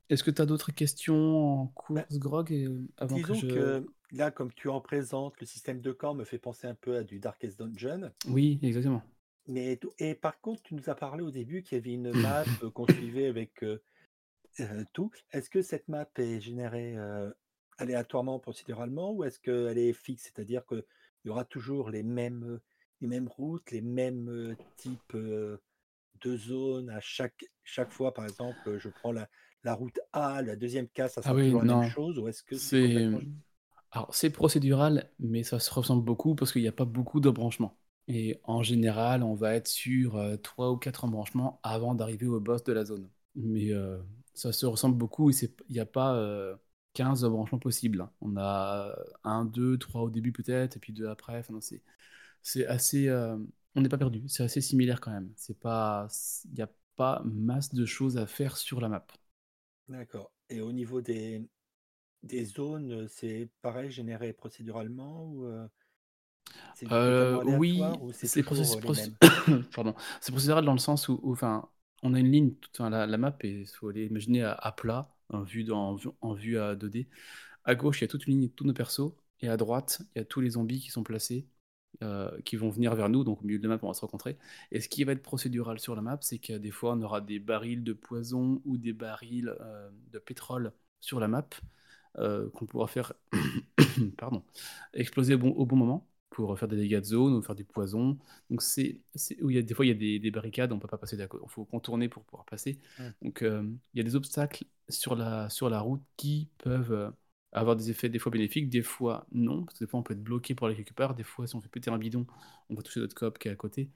Est-ce 0.10 0.24
que 0.24 0.32
tu 0.32 0.42
as 0.42 0.46
d'autres 0.46 0.72
questions 0.72 1.62
en 1.62 1.68
course, 1.68 2.18
Grog, 2.18 2.52
et- 2.52 2.68
avant 2.98 3.16
que 3.16 3.22
Disons 3.22 3.34
je... 3.36 3.48
que 3.48 3.86
là, 4.12 4.32
comme 4.32 4.52
tu 4.54 4.70
en 4.70 4.82
présentes, 4.82 5.40
le 5.40 5.46
système 5.46 5.82
de 5.82 5.92
camp 5.92 6.14
me 6.14 6.24
fait 6.26 6.38
penser 6.40 6.68
un 6.68 6.76
peu 6.76 6.96
à 6.98 7.04
du 7.04 7.20
Darkest 7.20 7.60
Dungeon. 7.60 8.12
Oui, 8.28 8.60
exactement. 8.64 9.04
Mais, 9.48 9.80
et 10.00 10.16
par 10.16 10.40
contre, 10.42 10.64
tu 10.64 10.74
nous 10.76 10.90
as 10.90 10.96
parlé 10.96 11.22
au 11.24 11.30
début 11.32 11.62
qu'il 11.62 11.78
y 11.78 11.82
avait 11.82 11.94
une 11.94 12.12
map 12.42 12.44
euh, 12.64 12.70
qu'on 12.72 12.88
suivait 12.88 13.28
avec 13.28 13.64
euh, 13.64 13.82
euh, 14.60 14.84
tout. 14.94 15.12
Est-ce 15.32 15.50
que 15.50 15.62
cette 15.62 15.88
map 15.88 16.08
est 16.18 16.40
générée 16.42 16.98
euh, 16.98 17.30
aléatoirement, 17.78 18.40
procéduralement, 18.40 19.12
ou 19.14 19.24
est-ce 19.24 19.40
qu'elle 19.40 19.78
est 19.78 19.94
fixe? 19.94 20.24
C'est-à-dire 20.24 20.66
qu'il 21.26 21.30
y 21.30 21.32
aura 21.32 21.46
toujours 21.46 21.90
les 21.90 22.04
mêmes, 22.04 22.60
les 23.02 23.08
mêmes 23.08 23.28
routes, 23.28 23.72
les 23.72 23.82
mêmes 23.82 24.56
types 24.78 25.16
de 26.22 26.36
zones 26.38 26.90
à 26.90 27.00
chaque, 27.00 27.46
chaque 27.64 27.92
fois. 27.92 28.14
Par 28.14 28.26
exemple, 28.26 28.78
je 28.80 28.90
prends 28.90 29.12
la, 29.14 29.30
la 29.64 29.74
route 29.74 30.00
A, 30.14 30.42
la 30.42 30.56
deuxième 30.58 30.90
case, 30.90 31.14
ça 31.14 31.22
Ah 31.24 31.34
sera 31.34 31.36
oui, 31.36 31.52
toujours 31.52 31.60
la 31.60 31.66
même 31.66 31.82
chose, 31.84 32.20
ou 32.20 32.28
est-ce 32.28 32.44
que 32.44 32.58
c'est 32.58 32.78
complètement... 32.80 33.22
alors 33.92 34.14
c'est 34.16 34.30
procédural, 34.32 35.12
mais 35.20 35.44
ça 35.44 35.60
se 35.60 35.72
ressemble 35.74 36.04
beaucoup 36.06 36.36
parce 36.36 36.52
qu'il 36.52 36.62
n'y 36.62 36.68
a 36.68 36.72
pas 36.74 36.86
beaucoup 36.86 37.20
d'embranchements. 37.20 37.80
Et 38.08 38.40
en 38.44 38.64
général, 38.64 39.24
on 39.24 39.36
va 39.36 39.56
être 39.56 39.68
sur 39.68 40.22
trois 40.44 40.72
ou 40.72 40.78
quatre 40.78 41.06
embranchements 41.06 41.60
avant 41.64 41.96
d'arriver 41.96 42.28
au 42.28 42.40
boss 42.40 42.64
de 42.64 42.74
la 42.74 42.86
zone. 42.86 43.10
Mais 43.36 43.72
euh, 43.74 44.00
ça 44.34 44.54
se 44.54 44.66
ressemble 44.66 44.98
beaucoup 44.98 45.30
et 45.32 45.34
il 45.70 45.74
n'y 45.74 45.80
a 45.80 45.86
pas 45.88 46.16
euh, 46.16 46.56
15 46.96 47.26
embranchements 47.26 47.60
possibles. 47.60 48.02
hein. 48.02 48.12
On 48.22 48.38
a 48.38 48.96
un, 49.26 49.46
deux, 49.46 49.78
trois 49.80 50.04
au 50.04 50.12
début 50.12 50.34
peut-être, 50.34 50.78
et 50.78 50.82
puis 50.82 50.94
deux 50.94 51.08
après. 51.10 51.40
Enfin, 51.40 51.62
c'est 51.62 51.84
c'est 52.44 52.68
assez. 52.68 53.10
euh, 53.10 53.38
on 53.76 53.82
n'est 53.82 53.90
pas 53.90 53.98
perdu. 54.00 54.24
C'est 54.28 54.44
assez 54.44 54.62
similaire 54.62 55.02
quand 55.02 55.12
même. 55.12 55.32
C'est 55.38 55.60
pas, 55.60 56.08
il 56.46 56.54
n'y 56.56 56.62
a 56.64 56.70
pas 56.98 57.22
masse 57.26 57.74
de 57.76 57.86
choses 57.86 58.18
à 58.18 58.28
faire 58.28 58.58
sur 58.58 58.82
la 58.82 58.90
map. 58.90 59.06
D'accord. 59.90 60.32
Et 60.50 60.62
au 60.62 60.72
niveau 60.72 61.02
des, 61.02 61.42
des 62.24 62.46
zones, 62.46 63.08
c'est 63.10 63.50
pareil, 63.62 63.92
généré 63.92 64.34
procéduralement 64.34 65.26
ou 65.26 65.46
euh, 65.46 65.68
Euh, 66.92 67.38
oui, 67.46 68.06
c'est 68.22 68.44
procé-? 68.44 69.12
Pardon. 69.76 69.96
Procédural 70.28 70.66
dans 70.66 70.74
le 70.74 70.80
sens 70.80 71.08
où, 71.10 71.20
où, 71.24 71.32
enfin, 71.34 71.70
on 72.04 72.14
a 72.14 72.20
une 72.20 72.32
ligne, 72.32 72.54
enfin, 72.74 72.90
la, 72.90 73.08
la 73.08 73.18
map, 73.18 73.36
il 73.44 73.66
faut 73.68 73.90
l'imaginer 73.92 74.44
à, 74.44 74.54
à 74.54 74.72
plat, 74.72 75.15
en 75.30 75.44
vue, 75.44 75.70
en 75.72 76.34
vue, 76.34 76.58
à 76.60 76.76
2D. 76.76 77.08
À 77.66 77.76
gauche, 77.76 78.00
il 78.02 78.04
y 78.04 78.06
a 78.06 78.08
toute 78.08 78.28
une 78.28 78.40
ligne, 78.40 78.50
tous 78.50 78.66
nos 78.66 78.74
persos, 78.74 79.14
et 79.42 79.50
à 79.50 79.58
droite, 79.58 80.02
il 80.16 80.20
y 80.20 80.22
a 80.22 80.26
tous 80.26 80.42
les 80.42 80.52
zombies 80.52 80.80
qui 80.80 80.92
sont 80.92 81.04
placés, 81.04 81.48
euh, 82.04 82.30
qui 82.44 82.56
vont 82.58 82.70
venir 82.70 82.96
vers 82.96 83.10
nous, 83.10 83.24
donc 83.24 83.42
au 83.42 83.46
milieu 83.46 83.60
de 83.60 83.68
la 83.68 83.76
map, 83.76 83.80
on 83.84 83.88
va 83.88 83.94
se 83.94 84.02
rencontrer. 84.02 84.38
Et 84.72 84.82
ce 84.82 84.90
qui 84.90 85.04
va 85.04 85.14
être 85.14 85.24
procédural 85.24 85.80
sur 85.80 85.96
la 85.96 86.02
map, 86.02 86.18
c'est 86.22 86.40
que 86.40 86.54
des 86.54 86.72
fois, 86.72 86.94
on 86.94 87.02
aura 87.02 87.22
des 87.22 87.40
barils 87.40 87.84
de 87.84 87.94
poison 87.94 88.62
ou 88.66 88.78
des 88.78 88.94
barils 88.94 89.56
euh, 89.62 89.90
de 90.12 90.20
pétrole 90.20 90.74
sur 91.02 91.20
la 91.20 91.28
map, 91.28 91.48
euh, 92.18 92.50
qu'on 92.52 92.66
pourra 92.66 92.88
faire 92.88 93.14
pardon, 94.18 94.44
exploser 94.94 95.36
au 95.36 95.66
bon 95.66 95.76
moment 95.76 96.08
pour 96.36 96.60
faire 96.60 96.68
des 96.68 96.76
dégâts 96.76 97.00
de 97.00 97.06
zone 97.06 97.34
ou 97.34 97.42
faire 97.42 97.56
du 97.56 97.64
poison. 97.64 98.18
Donc 98.50 98.62
c'est, 98.62 99.00
où 99.42 99.50
il 99.50 99.56
y 99.56 99.60
a 99.60 99.62
des 99.62 99.74
fois 99.74 99.86
il 99.86 99.90
y 99.90 99.92
a 99.92 99.96
des, 99.96 100.20
des 100.20 100.32
barricades, 100.32 100.74
on 100.74 100.80
peut 100.80 100.88
pas 100.88 100.98
passer 100.98 101.16
d'accord, 101.16 101.40
il 101.44 101.50
faut 101.50 101.64
contourner 101.66 102.10
pour 102.10 102.24
pouvoir 102.26 102.46
passer. 102.46 102.80
Donc 103.22 103.42
euh, 103.42 103.64
il 103.94 103.98
y 103.98 104.02
a 104.02 104.04
des 104.04 104.16
obstacles 104.18 104.66
sur 104.90 105.16
la 105.16 105.50
sur 105.50 105.70
la 105.70 105.80
route 105.80 106.02
qui 106.18 106.50
peuvent 106.58 106.92
euh, 106.92 107.10
avoir 107.54 107.78
des 107.78 107.90
effets 107.90 108.10
des 108.10 108.20
fois 108.20 108.32
bénéfiques, 108.34 108.70
des 108.70 108.84
fois 108.84 109.26
non, 109.32 109.64
parce 109.64 109.80
que 109.80 109.86
des 109.86 109.90
fois 109.90 110.00
on 110.02 110.04
peut 110.04 110.14
être 110.14 110.24
bloqué 110.24 110.56
pour 110.56 110.68
aller 110.68 110.76
quelque 110.76 110.94
part, 110.94 111.16
des 111.16 111.24
fois 111.24 111.48
si 111.48 111.56
on 111.56 111.62
fait 111.62 111.70
péter 111.70 111.90
un 111.90 111.98
bidon, 111.98 112.28
on 112.70 112.76
va 112.76 112.84
toucher 112.84 113.00
notre 113.00 113.16
coop 113.16 113.40
qui 113.40 113.48
est 113.48 113.52
à 113.52 113.56
côté. 113.56 113.90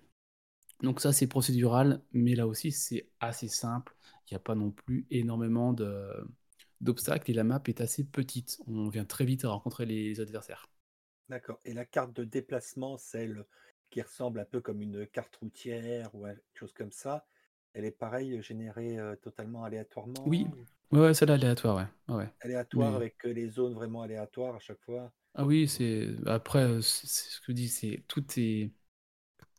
Donc 0.82 1.02
ça 1.02 1.12
c'est 1.14 1.28
procédural, 1.28 2.02
mais 2.14 2.36
là 2.36 2.48
aussi 2.48 2.72
c'est 2.72 3.10
assez 3.20 3.48
simple. 3.50 3.96
Il 4.30 4.34
n'y 4.34 4.38
a 4.38 4.40
pas 4.40 4.56
non 4.56 4.72
plus 4.72 5.06
énormément 5.12 5.74
de 5.74 6.10
d'obstacles 6.82 7.32
et 7.32 7.34
la 7.34 7.44
map 7.44 7.62
est 7.68 7.82
assez 7.82 8.06
petite. 8.06 8.62
On 8.68 8.90
vient 8.90 9.06
très 9.06 9.26
vite 9.26 9.44
à 9.46 9.50
rencontrer 9.50 9.86
les 9.86 10.22
adversaires. 10.22 10.68
D'accord. 11.30 11.62
Et 11.64 11.74
la 11.74 11.86
carte 11.86 12.12
de 12.14 12.26
déplacement, 12.26 12.98
celle 12.98 13.46
qui 13.90 14.02
ressemble 14.02 14.42
un 14.42 14.46
peu 14.46 14.60
comme 14.60 14.82
une 14.82 15.08
carte 15.08 15.38
routière 15.38 16.14
ou 16.14 16.26
quelque 16.26 16.42
chose 16.60 16.74
comme 16.74 16.92
ça, 16.92 17.26
elle 17.74 17.86
est 17.86 17.92
pareil, 17.92 18.42
générée 18.42 18.98
euh, 19.00 19.16
totalement 19.16 19.64
aléatoirement 19.64 20.26
Oui, 20.26 20.52
ou? 20.52 20.68
Ouais, 20.92 21.00
ouais, 21.02 21.14
celle-là 21.14 21.36
aléatoire, 21.36 21.88
ouais. 22.10 22.30
aléatoire 22.42 22.96
Mais 22.96 22.96
avec 22.96 23.26
euh, 23.26 23.32
les 23.32 23.48
zones 23.48 23.76
vraiment 23.76 24.02
aléatoires 24.02 24.56
à 24.56 24.60
chaque 24.60 24.82
fois? 24.82 25.10
ah 25.36 25.46
oui, 25.46 25.68
c'est 25.68 26.10
après 26.26 26.60
euh, 26.64 26.82
c'est 26.82 27.08
ce 27.08 27.40
que 27.40 27.46
je 27.50 27.52
dis, 27.54 27.70
c'est 27.70 28.04
tout 28.08 28.24
est 28.38 28.72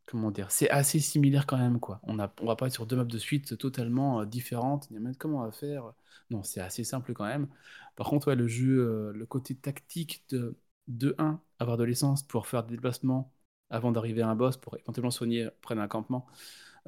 comment 0.07 0.31
dire, 0.31 0.51
c'est 0.53 0.71
assez 0.71 1.01
similaire 1.01 1.47
quand 1.47 1.59
même, 1.59 1.81
quoi. 1.81 2.01
On 2.05 2.19
a, 2.21 2.33
on 2.41 2.47
va 2.47 2.57
pas 2.57 2.67
être 2.69 2.75
sur 2.75 2.87
deux 2.87 2.97
maps 2.97 3.05
de 3.05 3.19
suite 3.19 3.59
totalement 3.59 4.23
euh, 4.23 4.27
différentes. 4.27 4.89
Il 4.91 4.95
y 4.95 4.97
a 4.99 5.01
même 5.01 5.17
comment 5.17 5.41
on 5.41 5.45
va 5.47 5.53
faire. 5.53 5.93
Non, 6.31 6.43
c'est 6.45 6.61
assez 6.61 6.85
simple 6.85 7.13
quand 7.15 7.27
même. 7.27 7.49
Par 7.97 8.09
contre, 8.09 8.29
ouais, 8.29 8.37
le 8.37 8.49
jeu, 8.49 8.81
euh, 8.81 9.13
le 9.15 9.27
côté 9.27 9.55
tactique 9.57 10.25
de 10.31 10.57
2-1, 10.91 11.41
avoir 11.59 11.77
de 11.77 11.85
l'essence 11.85 12.23
pour 12.23 12.47
faire 12.47 12.65
des 12.65 12.77
déplacements 12.77 13.33
avant 13.71 13.93
d'arriver 13.93 14.23
à 14.23 14.29
un 14.29 14.37
boss, 14.37 14.57
pour 14.57 14.77
éventuellement 14.79 15.11
soigner 15.11 15.49
près 15.63 15.75
d'un 15.77 15.89
campement. 15.89 16.27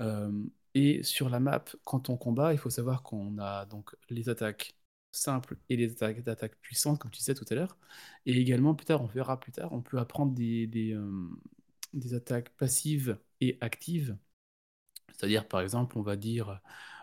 Euh, 0.00 0.32
et 0.74 1.02
sur 1.02 1.28
la 1.28 1.40
map, 1.40 1.64
quand 1.84 2.08
on 2.10 2.16
combat, 2.16 2.52
il 2.52 2.58
faut 2.58 2.70
savoir 2.70 3.02
qu'on 3.02 3.38
a 3.38 3.66
donc 3.66 3.94
les 4.10 4.28
attaques 4.28 4.76
simples 5.12 5.56
et 5.68 5.76
les 5.76 5.92
attaques, 5.92 6.26
attaques 6.26 6.56
puissantes, 6.60 6.98
comme 6.98 7.10
tu 7.10 7.18
disais 7.18 7.34
tout 7.34 7.44
à 7.50 7.54
l'heure. 7.54 7.76
Et 8.26 8.38
également, 8.40 8.74
plus 8.74 8.86
tard, 8.86 9.02
on 9.02 9.06
verra 9.06 9.38
plus 9.38 9.52
tard, 9.52 9.72
on 9.72 9.82
peut 9.82 9.98
apprendre 9.98 10.34
euh, 10.40 11.28
des 11.92 12.14
attaques 12.14 12.50
passives 12.56 13.18
et 13.40 13.58
actives. 13.60 14.16
C'est-à-dire, 15.12 15.46
par 15.46 15.60
exemple, 15.60 15.98
on 15.98 16.02
va 16.02 16.16
dire, 16.16 16.60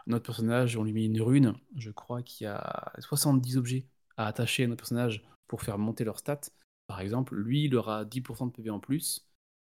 notre 0.07 0.25
personnage, 0.25 0.75
on 0.77 0.83
lui 0.83 0.93
met 0.93 1.05
une 1.05 1.21
rune, 1.21 1.53
je 1.75 1.91
crois 1.91 2.23
qu'il 2.23 2.45
y 2.45 2.47
a 2.47 2.91
70 2.99 3.57
objets 3.57 3.87
à 4.17 4.27
attacher 4.27 4.63
à 4.63 4.67
notre 4.67 4.81
personnage 4.81 5.23
pour 5.47 5.61
faire 5.61 5.77
monter 5.77 6.03
leur 6.03 6.19
stats. 6.19 6.41
Par 6.89 7.01
exemple, 7.01 7.35
lui, 7.37 7.65
il 7.65 7.75
aura 7.75 8.03
10% 8.05 8.47
de 8.47 8.51
PV 8.51 8.71
en 8.71 8.79
plus. 8.79 9.29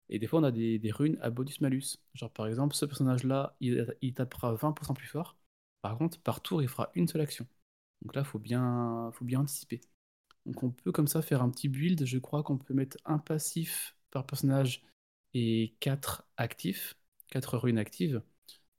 Et 0.09 0.19
des 0.19 0.27
fois, 0.27 0.41
on 0.41 0.45
a 0.45 0.51
des, 0.53 0.81
runes 0.93 1.19
à 1.23 1.31
bonus-malus. 1.31 1.99
Genre, 2.15 2.33
par 2.33 2.49
exemple, 2.49 2.75
ce 2.75 2.87
personnage-là, 2.87 3.57
il, 3.61 3.97
il 4.03 4.15
tapera 4.15 4.55
20% 4.55 4.95
plus 4.95 5.07
fort. 5.07 5.39
Par 5.83 5.97
contre, 5.99 6.21
par 6.21 6.43
tour, 6.43 6.63
il 6.63 6.69
fera 6.69 6.91
une 6.97 7.09
seule 7.09 7.23
action. 7.23 7.47
Donc 8.03 8.17
là, 8.17 8.23
il 8.23 8.27
faut 8.27 8.41
bien, 8.41 9.11
faut 9.15 9.25
bien 9.25 9.41
anticiper. 9.41 9.81
Donc 10.47 10.63
on 10.65 10.71
peut 10.73 10.93
comme 10.93 11.07
ça 11.09 11.23
faire 11.23 11.43
un 11.43 11.51
petit 11.51 11.69
build. 11.69 12.05
Je 12.05 12.19
crois 12.19 12.43
qu'on 12.43 12.59
peut 12.59 12.75
mettre 12.75 12.99
un 13.05 13.19
passif 13.19 13.97
par 14.11 14.27
personnage 14.27 14.85
et 15.35 15.77
4 15.81 16.25
actifs, 16.37 16.97
4 17.31 17.59
runes 17.59 17.79
actives. 17.79 18.23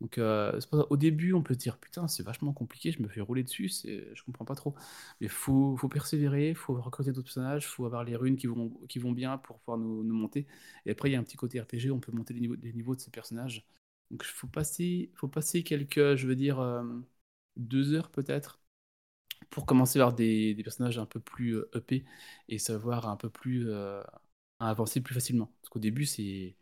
Donc 0.05 0.19
euh, 0.19 0.59
au 0.91 0.97
début, 0.97 1.33
on 1.33 1.41
peut 1.41 1.55
se 1.55 1.59
dire 1.59 1.79
putain, 1.79 2.07
c'est 2.07 2.21
vachement 2.21 2.53
compliqué, 2.53 2.91
je 2.91 3.01
me 3.01 3.07
fais 3.07 3.21
rouler 3.21 3.43
dessus, 3.43 3.69
je 4.13 4.23
comprends 4.23 4.45
pas 4.45 4.53
trop. 4.55 4.75
Mais 5.19 5.27
faut, 5.27 5.75
faut 5.77 5.89
persévérer, 5.89 6.53
faut 6.53 6.79
recruter 6.79 7.11
d'autres 7.11 7.25
personnages, 7.25 7.65
faut 7.67 7.85
avoir 7.87 8.03
les 8.03 8.15
runes 8.15 8.37
qui 8.37 8.45
vont, 8.47 9.11
bien 9.13 9.37
pour 9.39 9.57
pouvoir 9.59 9.79
nous, 9.79 10.03
nous 10.03 10.13
monter. 10.15 10.45
Et 10.85 10.91
après, 10.91 11.09
il 11.09 11.13
y 11.13 11.15
a 11.15 11.19
un 11.19 11.23
petit 11.23 11.37
côté 11.37 11.59
RPG, 11.59 11.89
on 11.91 11.99
peut 11.99 12.11
monter 12.11 12.35
les 12.35 12.41
niveaux, 12.73 12.95
de 12.95 12.99
ces 13.01 13.09
personnages. 13.11 13.65
Donc 14.11 14.23
il 14.23 14.27
faut 14.31 14.47
passer, 14.47 15.11
faut 15.15 15.27
passer 15.27 15.63
quelques, 15.63 16.15
je 16.15 16.27
veux 16.27 16.35
dire, 16.35 16.59
euh, 16.59 16.83
deux 17.57 17.93
heures 17.93 18.11
peut-être 18.11 18.59
pour 19.49 19.65
commencer 19.65 19.99
à 19.99 20.03
avoir 20.03 20.15
des, 20.15 20.53
des 20.55 20.63
personnages 20.63 20.97
un 20.99 21.05
peu 21.05 21.19
plus 21.19 21.57
euh, 21.57 21.69
et 22.49 22.59
savoir 22.59 23.07
un 23.09 23.17
peu 23.17 23.29
plus 23.29 23.69
euh, 23.69 24.01
avancer 24.59 25.01
plus 25.01 25.13
facilement. 25.13 25.51
Parce 25.61 25.69
qu'au 25.69 25.79
début, 25.79 26.05
c'est 26.05 26.55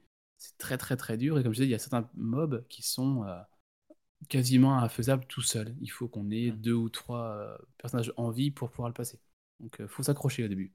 c'est 0.44 0.58
très 0.60 0.78
très 0.78 0.98
très 0.98 1.18
dur. 1.18 1.40
Et 1.40 1.44
comme 1.44 1.54
je 1.54 1.58
disais, 1.58 1.68
il 1.68 1.72
y 1.72 1.76
a 1.76 1.80
certains 1.80 2.10
mobs 2.16 2.66
qui 2.70 2.84
sont 2.84 3.26
euh, 3.26 3.40
quasiment 4.30 4.78
infaisables 4.80 5.26
tout 5.28 5.42
seul. 5.42 5.76
Il 5.82 5.90
faut 5.92 6.08
qu'on 6.08 6.32
ait 6.32 6.52
deux 6.52 6.74
ou 6.74 6.90
trois 6.90 7.36
euh, 7.38 7.58
personnages 7.78 8.14
en 8.18 8.32
vie 8.32 8.52
pour 8.52 8.70
pouvoir 8.72 8.90
le 8.90 8.94
passer. 8.94 9.20
Donc 9.60 9.78
il 9.80 9.88
faut 9.88 10.04
s'accrocher 10.04 10.46
au 10.46 10.48
début. 10.50 10.74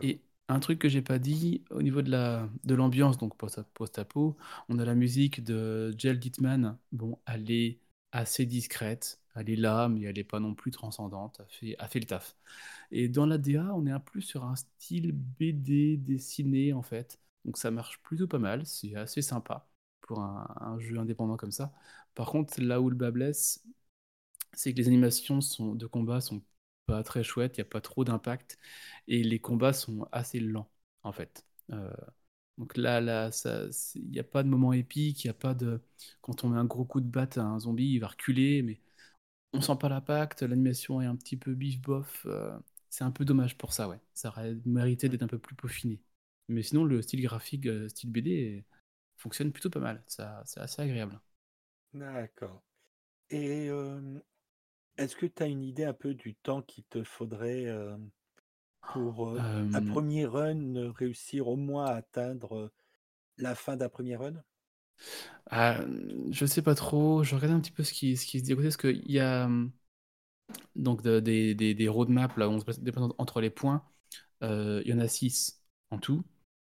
Et 0.00 0.22
un 0.48 0.60
truc 0.60 0.78
que 0.78 0.88
j'ai 0.88 1.02
pas 1.02 1.18
dit, 1.18 1.64
au 1.70 1.82
niveau 1.82 2.02
de 2.02 2.10
la 2.10 2.48
de 2.64 2.74
l'ambiance, 2.74 3.18
donc 3.18 3.36
post- 3.36 3.62
post-apo, 3.74 4.36
on 4.68 4.78
a 4.78 4.84
la 4.84 4.94
musique 4.94 5.42
de 5.44 5.94
Jel 5.98 6.18
Dittman. 6.18 6.78
Bon, 6.92 7.18
elle 7.26 7.50
est 7.50 7.80
assez 8.12 8.46
discrète, 8.46 9.20
elle 9.34 9.50
est 9.50 9.56
là, 9.56 9.88
mais 9.88 10.02
elle 10.02 10.18
est 10.18 10.24
pas 10.24 10.40
non 10.40 10.54
plus 10.54 10.70
transcendante. 10.70 11.40
Elle 11.40 11.46
fait, 11.50 11.76
elle 11.78 11.88
fait 11.88 12.00
le 12.00 12.06
taf. 12.06 12.36
Et 12.90 13.08
dans 13.08 13.26
la 13.26 13.38
DA, 13.38 13.74
on 13.74 13.86
est 13.86 13.90
un 13.92 14.00
peu 14.00 14.20
sur 14.20 14.44
un 14.44 14.56
style 14.56 15.12
BD 15.12 15.96
dessiné 15.98 16.72
en 16.72 16.82
fait. 16.82 17.18
Donc 17.48 17.56
ça 17.56 17.70
marche 17.70 17.98
plutôt 18.02 18.28
pas 18.28 18.38
mal, 18.38 18.66
c'est 18.66 18.94
assez 18.94 19.22
sympa 19.22 19.66
pour 20.02 20.20
un, 20.20 20.78
jeu 20.80 20.98
indépendant 20.98 21.38
comme 21.38 21.50
ça. 21.50 21.72
Par 22.14 22.30
contre, 22.30 22.60
là 22.60 22.78
où 22.82 22.90
le 22.90 22.96
bas 22.96 23.10
blesse, 23.10 23.64
c'est 24.54 24.72
que 24.74 24.78
les 24.78 24.88
animations 24.88 25.40
de 25.74 25.86
combat 25.86 26.20
sont 26.20 26.42
pas 26.86 27.02
très 27.02 27.24
chouettes, 27.24 27.56
il 27.58 27.62
n'y 27.62 27.68
a 27.68 27.70
pas 27.70 27.80
trop 27.80 28.04
d'impact 28.04 28.58
et 29.08 29.22
les 29.22 29.40
combats 29.40 29.72
sont 29.72 30.06
assez 30.12 30.40
lents 30.40 30.70
en 31.04 31.12
fait. 31.12 31.46
Euh, 31.72 31.90
donc 32.58 32.76
là, 32.76 33.00
là, 33.00 33.30
il 33.94 34.10
n'y 34.10 34.18
a 34.20 34.24
pas 34.24 34.42
de 34.42 34.48
moment 34.48 34.72
épique, 34.74 35.24
il 35.24 35.30
a 35.30 35.34
pas 35.34 35.54
de. 35.54 35.80
Quand 36.22 36.44
on 36.44 36.50
met 36.50 36.58
un 36.58 36.66
gros 36.66 36.84
coup 36.84 37.00
de 37.00 37.08
batte 37.10 37.38
à 37.38 37.44
un 37.44 37.60
zombie, 37.60 37.92
il 37.94 38.00
va 38.00 38.08
reculer, 38.08 38.62
mais 38.62 38.80
on 39.54 39.60
sent 39.62 39.76
pas 39.80 39.88
l'impact, 39.90 40.42
l'animation 40.42 41.00
est 41.02 41.06
un 41.06 41.16
petit 41.16 41.36
peu 41.38 41.54
bif-bof. 41.54 42.24
euh, 42.26 42.58
c'est 42.90 43.04
un 43.04 43.12
peu 43.12 43.24
dommage 43.24 43.58
pour 43.58 43.72
ça, 43.74 43.88
ouais. 43.88 44.00
Ça 44.14 44.28
aurait 44.30 44.56
mérité 44.66 45.08
d'être 45.08 45.22
un 45.24 45.28
peu 45.28 45.38
plus 45.38 45.56
peaufiné. 45.56 46.00
Mais 46.48 46.62
sinon, 46.62 46.84
le 46.84 47.02
style 47.02 47.22
graphique, 47.22 47.66
euh, 47.66 47.88
style 47.88 48.10
BD, 48.10 48.64
fonctionne 49.16 49.52
plutôt 49.52 49.70
pas 49.70 49.80
mal. 49.80 50.02
Ça, 50.08 50.42
c'est 50.46 50.60
assez 50.60 50.82
agréable. 50.82 51.20
D'accord. 51.92 52.62
Et 53.30 53.68
euh, 53.70 54.20
est-ce 54.98 55.16
que 55.16 55.26
tu 55.26 55.42
as 55.42 55.46
une 55.46 55.62
idée 55.64 55.84
un 55.84 55.94
peu 55.94 56.14
du 56.14 56.34
temps 56.36 56.62
qu'il 56.62 56.84
te 56.84 57.04
faudrait 57.04 57.66
euh, 57.66 57.96
pour 58.92 59.28
euh, 59.30 59.42
un 59.72 59.82
premier 59.82 60.26
run 60.26 60.92
réussir 60.92 61.48
au 61.48 61.56
moins 61.56 61.86
à 61.86 61.94
atteindre 61.96 62.72
la 63.38 63.54
fin 63.56 63.76
d'un 63.76 63.88
premier 63.90 64.16
run? 64.16 64.34
ah, 65.50 65.80
je 66.30 66.46
sais 66.46 66.62
pas 66.62 66.74
trop, 66.74 67.22
je 67.24 67.34
regardais 67.34 67.54
un 67.54 67.60
petit 67.60 67.70
peu 67.72 67.84
ce 67.84 67.92
qui, 67.92 68.16
ce 68.16 68.26
qui 68.26 68.38
se 68.40 68.44
dit 68.44 68.52
côté, 68.54 68.64
parce 68.64 68.76
qu'il 68.76 69.10
y 69.10 69.18
a 69.18 69.48
donc 70.76 71.02
de- 71.02 71.20
des, 71.20 71.54
des, 71.54 71.74
des 71.74 71.88
roadmaps 71.88 72.36
là 72.36 72.48
où 72.48 72.52
on 72.52 72.60
se 72.60 72.80
déplace 72.80 73.04
entre 73.18 73.40
les 73.40 73.50
points. 73.50 73.82
Il 74.42 74.82
y 74.86 74.92
en 74.94 74.98
a 75.00 75.08
6 75.08 75.62
en 75.90 75.98
tout. 75.98 76.24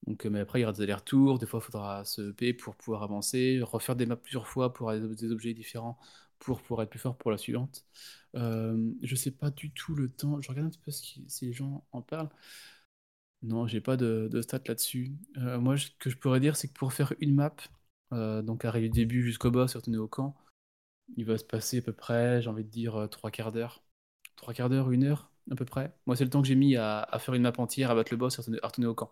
Donc, 0.08 0.26
euh, 0.26 0.30
mais 0.30 0.40
après, 0.40 0.60
il 0.60 0.62
y 0.64 0.66
aura 0.66 0.74
des 0.74 0.82
allers-retours. 0.82 1.40
Des 1.40 1.46
fois, 1.46 1.60
il 1.62 1.66
faudra 1.66 2.06
se 2.06 2.32
payer 2.32 2.54
pour 2.54 2.76
pouvoir 2.76 3.04
avancer, 3.04 3.60
refaire 3.62 3.96
des 3.96 4.06
maps 4.06 4.16
plusieurs 4.16 4.48
fois 4.48 4.74
pour 4.74 4.90
avoir 4.92 5.16
des 5.16 5.32
objets 5.32 5.54
différents 5.54 5.98
pour 6.40 6.62
pouvoir 6.62 6.84
être 6.84 6.90
plus 6.90 7.00
fort 7.00 7.18
pour 7.18 7.32
la 7.32 7.38
suivante. 7.38 7.86
Euh, 8.36 8.92
je 9.02 9.16
sais 9.16 9.32
pas 9.32 9.52
du 9.52 9.72
tout 9.72 9.96
le 9.96 10.10
temps. 10.10 10.42
Je 10.42 10.50
regarde 10.50 10.68
un 10.68 10.70
petit 10.70 10.80
peu 10.80 10.92
si 10.92 11.26
les 11.42 11.54
gens 11.54 11.86
en 11.92 12.02
parlent. 12.02 12.30
Non, 13.42 13.68
j'ai 13.68 13.82
pas 13.82 13.98
de, 13.98 14.42
stats 14.42 14.62
là-dessus. 14.68 15.12
Euh, 15.38 15.60
moi, 15.60 15.78
ce 15.78 15.90
que 16.00 16.10
je 16.10 16.18
pourrais 16.18 16.40
dire, 16.40 16.56
c'est 16.56 16.68
que 16.68 16.74
pour 16.74 16.94
faire 16.94 17.14
une 17.20 17.36
map, 17.36 17.56
euh, 18.14 18.42
donc 18.42 18.66
arriver 18.66 18.90
du 18.90 19.00
début 19.02 19.24
jusqu'au 19.24 19.52
boss 19.52 19.76
et 19.76 19.78
retourner 19.78 19.98
au 20.00 20.08
camp, 20.08 20.36
il 21.18 21.26
va 21.26 21.38
se 21.38 21.44
passer 21.46 21.80
à 21.80 21.82
peu 21.82 21.94
près, 21.94 22.42
j'ai 22.42 22.50
envie 22.50 22.64
de 22.64 22.70
dire, 22.70 23.08
trois 23.12 23.32
quarts 23.32 23.52
d'heure. 23.52 23.84
Trois 24.38 24.54
quarts 24.54 24.70
d'heure, 24.70 24.92
une 24.92 25.04
heure, 25.06 25.32
à 25.52 25.56
peu 25.56 25.66
près. 25.66 25.96
Moi, 26.08 26.16
c'est 26.16 26.26
le 26.26 26.30
temps 26.32 26.42
que 26.42 26.48
j'ai 26.48 26.56
mis 26.56 26.76
à, 26.76 27.02
à 27.02 27.20
faire 27.20 27.36
une 27.36 27.44
map 27.44 27.54
entière, 27.58 27.92
à 27.92 27.96
battre 27.96 28.12
le 28.14 28.18
boss 28.18 28.40
et 28.40 28.42
à 28.64 28.68
retourner 28.68 28.88
au 28.88 28.96
camp. 28.96 29.12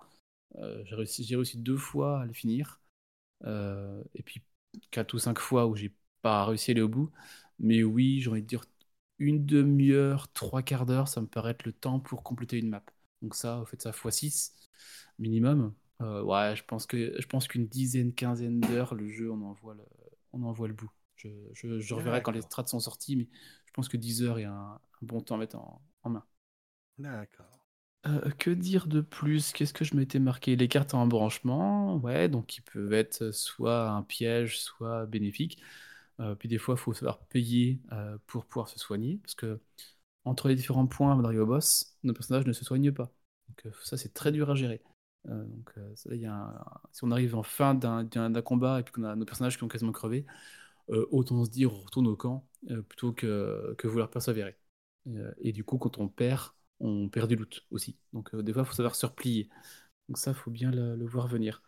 Euh, 0.57 0.83
j'ai 0.85 0.95
réussi, 0.95 1.35
réussi 1.35 1.57
deux 1.57 1.77
fois 1.77 2.21
à 2.21 2.25
le 2.25 2.33
finir. 2.33 2.81
Euh, 3.45 4.03
et 4.15 4.23
puis 4.23 4.43
quatre 4.91 5.13
ou 5.13 5.19
cinq 5.19 5.39
fois 5.39 5.67
où 5.67 5.75
j'ai 5.75 5.93
pas 6.21 6.45
réussi 6.45 6.71
à 6.71 6.73
aller 6.73 6.81
au 6.81 6.89
bout. 6.89 7.11
Mais 7.59 7.83
oui, 7.83 8.21
j'ai 8.21 8.29
envie 8.29 8.41
de 8.43 8.47
dire 8.47 8.65
une 9.19 9.45
demi-heure, 9.45 10.31
trois 10.33 10.61
quarts 10.63 10.85
d'heure, 10.85 11.07
ça 11.07 11.21
me 11.21 11.27
paraît 11.27 11.51
être 11.51 11.65
le 11.65 11.73
temps 11.73 11.99
pour 11.99 12.23
compléter 12.23 12.57
une 12.59 12.69
map. 12.69 12.83
Donc 13.21 13.35
ça, 13.35 13.57
vous 13.59 13.65
faites 13.65 13.81
ça 13.83 13.91
x 13.91 14.09
6 14.11 14.69
minimum. 15.19 15.73
Euh, 16.01 16.23
ouais, 16.23 16.55
je 16.55 16.63
pense 16.65 16.85
que 16.87 17.15
je 17.19 17.27
pense 17.27 17.47
qu'une 17.47 17.67
dizaine, 17.67 18.13
quinzaine 18.13 18.59
d'heures, 18.61 18.95
le 18.95 19.09
jeu, 19.09 19.31
on 19.31 19.41
en 19.43 19.53
voit 19.53 19.75
le, 19.75 19.83
on 20.33 20.43
en 20.43 20.51
voit 20.51 20.67
le 20.67 20.73
bout. 20.73 20.91
Je, 21.15 21.29
je, 21.53 21.79
je 21.79 21.93
reverrai 21.93 22.21
quand 22.21 22.31
les 22.31 22.41
strats 22.41 22.65
sont 22.67 22.79
sortis, 22.79 23.15
mais 23.15 23.27
je 23.67 23.71
pense 23.73 23.87
que 23.89 23.97
10 23.97 24.23
heures 24.23 24.39
est 24.39 24.45
un, 24.45 24.53
un 24.53 24.79
bon 25.01 25.21
temps 25.21 25.35
à 25.35 25.37
mettre 25.39 25.57
en, 25.57 25.81
en 26.03 26.09
main. 26.09 26.25
D'accord. 26.97 27.62
Euh, 28.05 28.29
que 28.31 28.49
dire 28.49 28.87
de 28.87 28.99
plus? 29.01 29.53
Qu'est-ce 29.53 29.73
que 29.73 29.85
je 29.85 29.95
m'étais 29.95 30.19
marqué? 30.19 30.55
Les 30.57 30.67
cartes 30.67 30.93
en 30.93 31.07
branchement, 31.07 31.95
ouais, 31.97 32.27
donc 32.29 32.47
qui 32.47 32.61
peuvent 32.61 32.91
être 32.93 33.31
soit 33.31 33.89
un 33.89 34.03
piège, 34.03 34.59
soit 34.59 35.05
bénéfiques. 35.05 35.61
Euh, 36.19 36.35
puis 36.35 36.49
des 36.49 36.57
fois, 36.57 36.75
il 36.75 36.79
faut 36.79 36.93
savoir 36.93 37.19
payer 37.27 37.81
euh, 37.93 38.17
pour 38.27 38.45
pouvoir 38.45 38.67
se 38.69 38.77
soigner, 38.79 39.17
parce 39.23 39.35
que 39.35 39.59
entre 40.25 40.49
les 40.49 40.55
différents 40.55 40.87
points 40.87 41.17
d'arriver 41.21 41.41
au 41.41 41.47
boss, 41.47 41.97
nos 42.03 42.13
personnages 42.13 42.45
ne 42.47 42.53
se 42.53 42.65
soignent 42.65 42.91
pas. 42.93 43.11
Donc 43.49 43.65
euh, 43.67 43.71
ça, 43.83 43.97
c'est 43.97 44.13
très 44.13 44.31
dur 44.33 44.49
à 44.51 44.55
gérer. 44.55 44.81
Euh, 45.29 45.45
donc, 45.45 45.71
euh, 45.77 45.95
ça, 45.95 46.09
Si 46.91 47.03
on 47.03 47.11
arrive 47.11 47.35
en 47.35 47.43
fin 47.43 47.75
d'un 47.75 48.41
combat 48.41 48.79
et 48.79 48.83
puis 48.83 48.93
qu'on 48.93 49.03
a 49.03 49.15
nos 49.15 49.25
personnages 49.25 49.57
qui 49.57 49.63
ont 49.63 49.67
quasiment 49.67 49.91
crevé, 49.91 50.25
euh, 50.91 51.07
autant 51.11 51.45
se 51.45 51.49
dire 51.51 51.73
on 51.73 51.81
retourne 51.81 52.07
au 52.07 52.15
camp 52.15 52.47
euh, 52.71 52.81
plutôt 52.83 53.13
que, 53.13 53.75
que 53.77 53.87
vouloir 53.87 54.09
persévérer. 54.09 54.57
Euh, 55.07 55.33
et 55.39 55.51
du 55.53 55.63
coup, 55.63 55.77
quand 55.77 55.97
on 55.99 56.07
perd, 56.09 56.41
on 56.79 57.09
perd 57.09 57.29
du 57.29 57.35
loot 57.35 57.65
aussi. 57.71 57.97
Donc 58.13 58.33
euh, 58.35 58.43
des 58.43 58.53
fois, 58.53 58.63
il 58.63 58.65
faut 58.67 58.73
savoir 58.73 58.95
se 58.95 59.05
replier. 59.05 59.49
Donc 60.09 60.17
ça, 60.19 60.31
il 60.31 60.35
faut 60.35 60.51
bien 60.51 60.71
le, 60.71 60.95
le 60.95 61.05
voir 61.07 61.27
venir. 61.27 61.63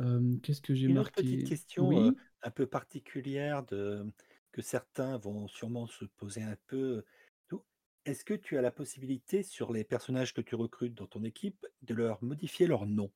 Euh, 0.00 0.38
Qu'est-ce 0.42 0.62
que 0.62 0.74
j'ai 0.74 0.88
Une 0.88 0.98
autre 0.98 1.12
petite 1.12 1.44
marqué? 1.44 1.44
question 1.44 2.08
euh, 2.08 2.10
Oui. 2.10 2.18
un 2.42 2.50
peu 2.50 2.66
particulière 2.66 3.64
de, 3.64 4.04
que 4.50 4.60
certains 4.60 5.16
vont 5.18 5.46
sûrement 5.46 5.86
se 5.86 6.04
poser 6.04 6.42
un 6.42 6.56
peu. 6.66 7.04
Est-ce 8.06 8.24
que 8.24 8.34
tu 8.34 8.58
as 8.58 8.60
la 8.60 8.72
possibilité 8.72 9.44
sur 9.44 9.72
les 9.72 9.84
personnages 9.84 10.34
que 10.34 10.40
tu 10.40 10.56
recrutes 10.56 10.94
dans 10.96 11.06
ton 11.06 11.22
équipe 11.22 11.64
de 11.82 11.94
leur 11.94 12.20
modifier 12.24 12.66
leur 12.66 12.86
nom? 12.86 13.12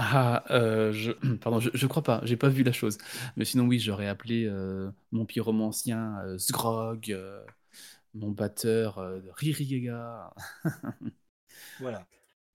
Ah, 0.00 0.44
euh, 0.50 0.92
je, 0.92 1.10
pardon, 1.42 1.58
je, 1.60 1.70
je 1.74 1.86
crois 1.86 2.02
pas, 2.02 2.20
j'ai 2.24 2.36
pas 2.36 2.48
vu 2.48 2.62
la 2.62 2.72
chose. 2.72 2.98
Mais 3.36 3.44
sinon, 3.44 3.64
oui, 3.66 3.80
j'aurais 3.80 4.06
appelé 4.06 4.44
euh, 4.46 4.90
mon 5.10 5.26
pyromancien 5.26 6.16
euh, 6.24 6.38
Sgrog, 6.38 7.12
mon 8.14 8.30
batteur 8.30 8.98
euh, 8.98 9.20
Ririgega. 9.36 10.34
Voilà. 11.78 12.06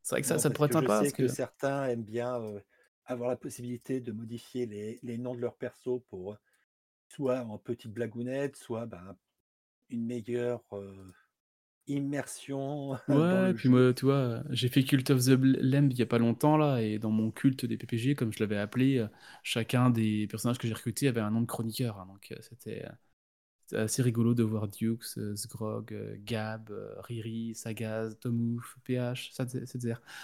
C'est 0.04 0.16
vrai 0.16 0.22
que 0.22 0.28
ça, 0.28 0.38
Non, 0.38 0.40
ça 0.40 0.50
pourrait 0.52 0.68
être 0.68 0.74
que 0.74 0.88
je 0.88 0.88
sympa 0.88 1.00
parce 1.00 1.12
sais 1.12 1.14
que 1.14 1.28
que. 1.28 1.28
certains 1.28 1.86
aiment 1.88 2.04
bien 2.04 2.42
euh, 2.42 2.60
avoir 3.06 3.30
la 3.30 3.38
possibilité 3.38 4.02
de 4.02 4.12
modifier 4.12 4.66
les, 4.66 5.00
les 5.04 5.18
noms 5.18 5.36
de 5.36 5.42
leurs 5.42 5.56
persos 5.58 6.02
pour 6.10 6.38
soit 7.10 7.42
en 7.42 7.58
petite 7.60 7.92
blagounette, 7.94 8.56
soit 8.58 8.86
ben, 8.88 9.18
une 9.90 10.06
meilleure 10.06 10.64
euh, 10.74 11.12
immersion 11.88 12.98
Ouais, 13.10 13.54
le 13.54 13.56
puis 13.56 13.68
jeu. 13.68 13.70
moi, 13.70 13.94
tu 13.94 14.06
vois, 14.06 14.44
j'ai 14.50 14.70
fait 14.70 14.84
Cult 14.84 15.10
of 15.10 15.20
the 15.26 15.32
Lamb 15.38 15.92
il 15.92 15.98
y 16.00 16.02
a 16.02 16.06
pas 16.06 16.18
longtemps 16.20 16.56
là, 16.56 16.82
et 16.82 17.00
dans 17.00 17.12
mon 17.12 17.32
culte 17.32 17.66
des 17.66 17.76
PPG, 17.78 18.16
comme 18.16 18.32
je 18.32 18.40
l'avais 18.40 18.58
appelé, 18.58 18.98
euh, 19.00 19.08
chacun 19.44 19.90
des 19.90 20.26
personnages 20.28 20.58
que 20.58 20.68
j'ai 20.70 20.74
recrutés 20.74 21.10
avait 21.10 21.20
un 21.20 21.30
nom 21.32 21.42
de 21.42 21.46
chroniqueur, 21.46 22.00
hein, 22.00 22.06
donc 22.08 22.32
euh, 22.32 22.38
euh, 22.38 22.42
c'était 22.42 22.86
assez 23.76 24.02
rigolo 24.02 24.34
de 24.34 24.44
voir 24.44 24.68
Dukes, 24.68 25.18
euh, 25.18 25.36
Sgrog, 25.36 25.94
euh, 25.94 26.16
Gab, 26.26 26.70
euh, 26.72 26.96
Riri, 27.02 27.56
Sagaz, 27.56 28.16
Tomouf, 28.20 28.78
PH, 28.84 29.32
je- 29.32 29.36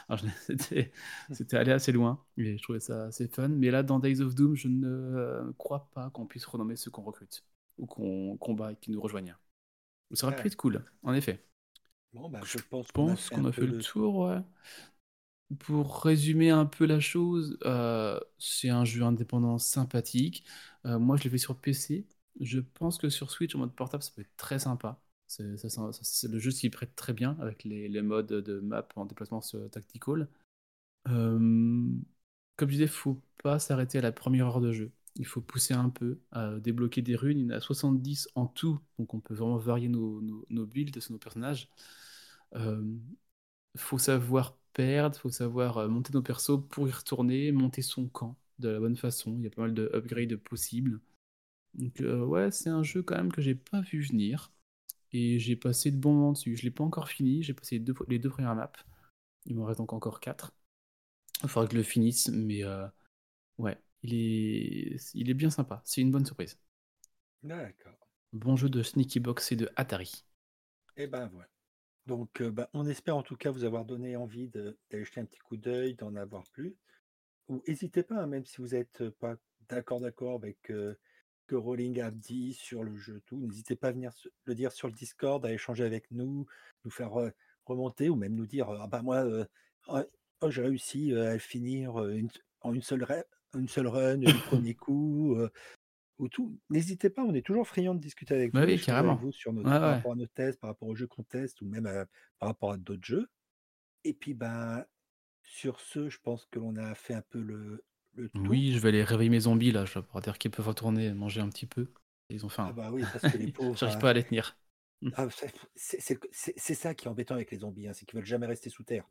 C'était 1.32 1.58
allé 1.58 1.72
assez 1.72 1.92
loin, 1.92 2.24
et 2.38 2.58
je 2.58 2.64
trouvais 2.64 2.80
ça 2.80 3.06
assez 3.06 3.28
fun. 3.28 3.48
Mais 3.50 3.72
là, 3.72 3.84
dans 3.84 4.00
Days 4.00 4.22
of 4.22 4.36
Doom, 4.36 4.56
je 4.56 4.68
ne 4.68 4.88
euh, 4.88 5.54
crois 5.58 5.90
pas 5.94 6.10
qu'on 6.12 6.26
puisse 6.26 6.46
renommer 6.46 6.76
ceux 6.76 6.92
qu'on 6.92 7.04
recrute, 7.04 7.44
ou 7.78 7.86
qu'on 7.86 8.38
combat 8.38 8.72
et 8.74 8.76
qui 8.76 8.92
nous 8.92 9.02
rejoignent. 9.02 9.36
Ça 10.14 10.28
aurait 10.28 10.36
pu 10.36 10.48
être 10.48 10.56
cool, 10.56 10.84
en 11.04 11.14
effet. 11.14 11.44
Bon, 12.14 12.30
ben, 12.30 12.46
Je 12.46 12.60
pense 12.94 13.30
qu'on 13.32 13.46
a 13.46 13.52
fait 13.52 13.66
a 13.66 13.66
le 13.68 13.74
tour, 13.74 14.16
ouais. 14.18 14.40
Pour 15.60 16.04
résumer 16.04 16.52
un 16.52 16.66
peu 16.68 16.86
la 16.86 17.00
chose, 17.00 17.58
euh, 17.66 18.20
c'est 18.38 18.70
un 18.70 18.86
jeu 18.86 19.02
indépendant 19.04 19.58
sympathique. 19.58 20.44
Euh, 20.86 21.00
moi, 21.00 21.18
je 21.18 21.24
l'ai 21.24 21.30
fait 21.32 21.38
sur 21.40 21.60
PC. 21.60 22.08
Je 22.40 22.60
pense 22.60 22.98
que 22.98 23.10
sur 23.10 23.32
Switch, 23.32 23.56
en 23.56 23.60
mode 23.60 23.76
portable, 23.76 24.04
ça 24.04 24.12
peut 24.16 24.22
être 24.22 24.38
très 24.38 24.60
sympa. 24.60 25.02
C'est 25.28 25.44
le 25.44 26.40
jeu 26.40 26.52
s'y 26.52 26.70
prête 26.70 26.96
très 26.96 27.14
bien 27.14 27.38
avec 27.40 27.64
les, 27.64 28.02
modes 28.02 28.28
de 28.28 28.60
map 28.62 28.88
en 28.96 29.06
déplacement 29.06 29.42
sur 29.42 29.70
tactical. 29.70 30.28
Euh, 31.08 31.38
comme 32.56 32.70
je 32.70 32.74
disais, 32.76 32.88
faut 32.88 33.22
pas 33.44 33.60
s'arrêter 33.60 34.00
à 34.00 34.02
la 34.02 34.12
première 34.12 34.48
heure 34.48 34.62
de 34.62 34.72
jeu. 34.72 34.92
Il 35.16 35.26
faut 35.26 35.42
pousser 35.42 35.74
un 35.74 35.90
peu, 35.90 36.20
euh, 36.36 36.60
débloquer 36.60 37.02
des 37.02 37.16
runes. 37.16 37.40
Il 37.40 37.44
y 37.46 37.48
en 37.48 37.58
a 37.58 37.60
70 37.62 38.30
en 38.36 38.48
tout, 38.48 38.80
donc 38.98 39.14
on 39.14 39.20
peut 39.20 39.34
vraiment 39.34 39.58
varier 39.58 39.90
nos 39.90 40.66
builds 40.66 41.00
sur 41.02 41.14
nos 41.14 41.20
personnages. 41.20 41.70
Euh, 42.56 42.84
faut 43.78 43.98
savoir 43.98 44.58
perdre, 44.74 45.18
faut 45.18 45.30
savoir 45.30 45.78
euh, 45.78 45.88
monter 45.88 46.14
nos 46.14 46.22
persos 46.22 46.62
pour 46.70 46.88
y 46.88 46.92
retourner, 46.92 47.52
monter 47.52 47.82
son 47.82 48.08
camp 48.08 48.38
de 48.60 48.70
la 48.70 48.80
bonne 48.80 48.98
façon. 48.98 49.36
Il 49.38 49.44
y 49.44 49.48
a 49.48 49.50
pas 49.50 49.62
mal 49.64 49.74
de 49.74 49.90
upgrades 49.94 50.36
possibles. 50.38 51.00
Donc 51.74 52.02
euh, 52.02 52.24
ouais, 52.26 52.52
c'est 52.52 52.70
un 52.70 52.84
jeu 52.84 53.04
quand 53.04 53.16
même 53.16 53.32
que 53.32 53.42
j'ai 53.42 53.56
pas 53.56 53.82
vu 53.82 54.02
venir. 54.02 54.52
Et 55.12 55.40
j'ai 55.40 55.56
passé 55.56 55.92
de 55.92 55.98
bons 55.98 56.14
moments 56.14 56.34
dessus. 56.34 56.56
Je 56.56 56.64
l'ai 56.64 56.72
pas 56.72 56.84
encore 56.84 57.10
fini, 57.10 57.42
j'ai 57.42 57.54
passé 57.54 57.76
les 57.76 57.86
deux, 57.86 57.96
les 58.08 58.20
deux 58.20 58.30
premières 58.30 58.56
maps. 58.56 58.72
Il 59.46 59.56
m'en 59.56 59.66
reste 59.66 59.80
donc 59.80 59.94
encore 59.94 60.20
quatre. 60.20 60.54
Il 61.44 61.50
faudra 61.50 61.68
que 61.68 61.74
je 61.74 61.78
le 61.78 61.84
finisse, 61.84 62.30
mais 62.30 62.64
euh, 62.64 62.86
ouais, 63.58 63.78
il 64.04 64.14
est, 64.14 64.98
il 65.14 65.30
est 65.30 65.34
bien 65.34 65.50
sympa. 65.50 65.82
C'est 65.86 66.02
une 66.02 66.12
bonne 66.12 66.26
surprise. 66.26 66.60
D'accord. 67.42 68.08
Bon 68.34 68.56
jeu 68.56 68.70
de 68.70 68.84
Sneaky 68.84 69.20
Box 69.20 69.52
et 69.52 69.56
de 69.56 69.70
Atari. 69.76 70.26
Et 70.98 71.08
ben 71.08 71.28
voilà. 71.28 71.48
Donc, 72.06 72.42
euh, 72.42 72.52
ben, 72.52 72.68
on 72.74 72.88
espère 72.88 73.16
en 73.16 73.24
tout 73.24 73.38
cas 73.38 73.52
vous 73.52 73.64
avoir 73.64 73.86
donné 73.86 74.16
envie 74.16 74.50
d'aller 74.50 75.06
jeter 75.06 75.22
un 75.22 75.26
petit 75.26 75.40
coup 75.40 75.58
d'œil, 75.58 75.96
d'en 75.96 76.16
avoir 76.16 76.44
plus. 76.50 76.76
Ou 77.48 77.62
n'hésitez 77.68 78.04
pas, 78.04 78.24
hein, 78.24 78.28
même 78.28 78.46
si 78.46 78.58
vous 78.58 78.70
n'êtes 78.70 79.10
pas 79.20 79.36
d'accord 79.70 80.02
d'accord 80.02 80.36
avec 80.36 80.72
euh, 80.72 80.96
que 81.50 81.56
Rowling 81.56 82.00
a 82.02 82.12
dit 82.12 82.54
sur 82.54 82.84
le 82.84 82.96
jeu, 82.98 83.22
tout, 83.26 83.38
n'hésitez 83.38 83.76
pas 83.76 83.90
à 83.90 83.92
venir 83.92 84.12
le 84.46 84.56
dire 84.56 84.72
sur 84.72 84.88
le 84.88 84.94
Discord, 84.94 85.46
à 85.46 85.52
échanger 85.54 85.84
avec 85.84 86.12
nous, 86.12 86.46
nous 86.86 86.92
faire 86.92 87.12
remonter, 87.66 88.10
ou 88.10 88.16
même 88.16 88.36
nous 88.36 88.48
dire, 88.48 88.70
ah 88.70 88.88
bah 88.88 89.02
moi, 89.02 89.18
euh, 89.26 89.46
oh, 89.88 90.50
j'ai 90.50 90.62
réussi 90.64 91.14
à 91.16 91.34
le 91.34 91.40
finir 91.40 92.00
une- 92.10 92.30
en 92.62 92.74
une 92.74 92.82
seule, 92.82 93.06
une 93.56 93.68
seule 93.70 93.88
run, 93.88 94.18
du 94.20 94.34
premier 94.42 94.74
coup, 94.76 95.36
euh, 95.38 95.50
ou 96.20 96.30
tout. 96.30 96.60
N'hésitez 96.70 97.10
pas, 97.10 97.24
on 97.24 97.34
est 97.34 97.46
toujours 97.46 97.68
friand 97.68 97.96
de 97.96 98.00
discuter 98.02 98.36
avec 98.36 98.54
Bah 98.54 98.62
vous, 98.62 98.66
oui, 98.66 98.74
d'échanger 98.74 98.92
avec 98.92 98.96
carrément. 98.96 99.16
vous 99.18 99.32
sur 99.32 99.54
nos, 99.54 99.64
Ouais, 99.64 99.80
par 99.80 99.82
ouais. 99.82 99.88
rapport 99.98 100.14
à 100.14 100.16
nos 100.16 100.28
tests, 100.28 100.60
par 100.60 100.70
rapport 100.72 100.90
aux 100.90 100.96
jeux 100.96 101.08
qu'on 101.08 101.24
teste, 101.24 101.62
ou 101.62 101.66
même 101.68 101.86
à- 101.88 102.06
par 102.40 102.50
rapport 102.50 102.72
à 102.74 102.78
d'autres 102.78 103.06
jeux. 103.06 103.30
Et 104.04 104.14
puis, 104.14 104.34
ben, 104.34 104.86
sur 105.44 105.80
ce, 105.82 106.10
je 106.10 106.20
pense 106.20 106.46
que 106.48 106.60
l'on 106.60 106.76
a 106.78 106.96
fait 106.96 107.14
un 107.16 107.24
peu 107.24 107.42
le, 107.42 107.84
le. 108.20 108.32
Oui, 108.36 108.74
je 108.74 108.80
vais 108.80 108.90
aller 108.90 109.04
réveiller 109.04 109.30
mes 109.30 109.42
zombies 109.42 109.72
là, 109.72 109.86
je 109.86 110.00
vais 110.00 110.22
dire 110.22 110.38
qu'ils 110.38 110.52
peuvent 110.52 110.68
retourner 110.68 111.06
et 111.08 111.14
manger 111.14 111.42
un 111.42 111.50
petit 111.50 111.66
peu. 111.66 111.88
Ils 112.30 112.46
ont 112.46 112.50
Ah 112.64 112.72
faim. 112.72 112.74
bah 112.74 112.90
oui, 112.92 113.08
parce 113.08 113.26
que 113.28 113.38
les 113.38 113.48
pauvres, 113.48 113.80
J'arrive 113.80 113.98
hein, 113.98 114.00
pas 114.00 114.10
à 114.12 114.14
les 114.14 114.24
tenir. 114.24 114.58
ah, 115.14 115.28
c'est 115.76 116.00
c'est- 116.32 116.74
ça 116.76 116.94
qui 116.94 117.06
est 117.06 117.10
embêtant 117.10 117.36
avec 117.36 117.52
les 117.52 117.60
zombies, 117.60 117.88
hein, 117.88 117.94
c'est 117.94 118.06
qu'ils 118.06 118.18
veulent 118.20 118.26
jamais 118.28 118.46
rester 118.48 118.70
sous 118.70 118.84
terre. 118.84 119.06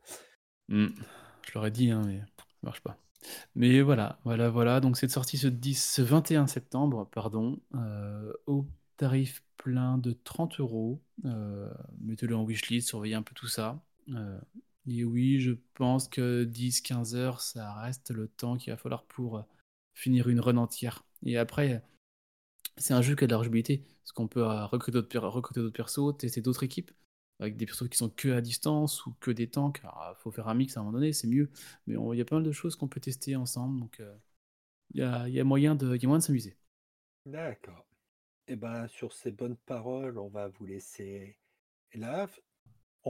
Hmm. 0.68 0.88
Je 1.46 1.52
leur 1.54 1.66
ai 1.66 1.70
dit, 1.70 1.90
hein, 1.90 2.02
mais 2.06 2.20
ça 2.38 2.44
marche 2.62 2.80
pas. 2.82 2.98
Mais 3.54 3.80
voilà, 3.82 4.20
voilà, 4.24 4.50
voilà. 4.50 4.80
Donc 4.80 4.96
c'est 4.96 5.08
sorti 5.08 5.38
ce 5.38 5.48
10, 5.48 5.82
ce 5.94 6.02
21 6.02 6.46
septembre, 6.46 7.08
pardon, 7.12 7.60
euh, 7.74 8.32
au 8.46 8.66
tarif 8.96 9.42
plein 9.56 9.98
de 9.98 10.12
30 10.12 10.60
euros. 10.60 11.02
Euh, 11.24 11.72
Mettez-le 12.00 12.36
en 12.36 12.44
wishlist, 12.44 12.88
surveillez 12.88 13.14
un 13.16 13.22
peu 13.22 13.34
tout 13.34 13.48
ça. 13.48 13.82
Euh, 14.10 14.40
et 14.88 15.04
oui, 15.04 15.40
je 15.40 15.52
pense 15.74 16.08
que 16.08 16.44
10-15 16.44 17.14
heures, 17.14 17.40
ça 17.40 17.74
reste 17.74 18.10
le 18.10 18.28
temps 18.28 18.56
qu'il 18.56 18.72
va 18.72 18.76
falloir 18.76 19.04
pour 19.04 19.38
euh, 19.38 19.42
finir 19.94 20.28
une 20.28 20.40
run 20.40 20.56
entière. 20.56 21.04
Et 21.24 21.36
après, 21.36 21.82
c'est 22.76 22.94
un 22.94 23.02
jeu 23.02 23.14
qui 23.14 23.24
a 23.24 23.26
de 23.26 23.32
la 23.32 23.38
rejouabilité, 23.38 23.84
parce 24.02 24.12
qu'on 24.12 24.28
peut 24.28 24.44
euh, 24.44 24.66
recruter 24.66 24.92
d'autres 24.92 25.70
persos, 25.70 26.16
tester 26.16 26.40
d'autres 26.40 26.62
équipes, 26.62 26.90
avec 27.40 27.56
des 27.56 27.66
persos 27.66 27.88
qui 27.88 27.98
sont 27.98 28.10
que 28.10 28.30
à 28.30 28.40
distance 28.40 29.04
ou 29.06 29.14
que 29.20 29.30
des 29.30 29.48
tanks. 29.48 29.80
Il 29.84 30.14
faut 30.18 30.30
faire 30.30 30.48
un 30.48 30.54
mix 30.54 30.76
à 30.76 30.80
un 30.80 30.84
moment 30.84 30.98
donné, 30.98 31.12
c'est 31.12 31.28
mieux. 31.28 31.50
Mais 31.86 31.94
il 31.94 32.18
y 32.18 32.20
a 32.20 32.24
pas 32.24 32.36
mal 32.36 32.44
de 32.44 32.52
choses 32.52 32.76
qu'on 32.76 32.88
peut 32.88 33.00
tester 33.00 33.36
ensemble, 33.36 33.80
donc 33.80 34.00
euh, 34.00 34.16
il 34.94 35.00
y, 35.00 35.40
a, 35.40 35.44
moyen 35.44 35.74
de, 35.74 36.20
s'amuser. 36.20 36.56
D'accord. 37.26 37.86
Et 38.46 38.56
ben, 38.56 38.88
sur 38.88 39.12
ces 39.12 39.30
bonnes 39.30 39.56
paroles, 39.56 40.18
on 40.18 40.28
va 40.28 40.48
vous 40.48 40.64
laisser 40.64 41.36
là. 41.94 42.26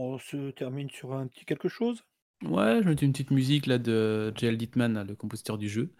On 0.01 0.17
se 0.17 0.51
termine 0.51 0.89
sur 0.89 1.13
un 1.13 1.27
petit 1.27 1.43
quelque 1.43 1.67
chose? 1.67 2.05
Ouais, 2.43 2.79
je 2.81 2.87
mettre 2.87 3.03
une 3.03 3.11
petite 3.11 3.31
musique 3.31 3.65
là 3.67 3.77
de 3.77 4.31
J.L. 4.37 4.57
Dittman, 4.57 5.03
le 5.03 5.13
compositeur 5.13 5.57
du 5.57 5.67
jeu, 5.67 5.91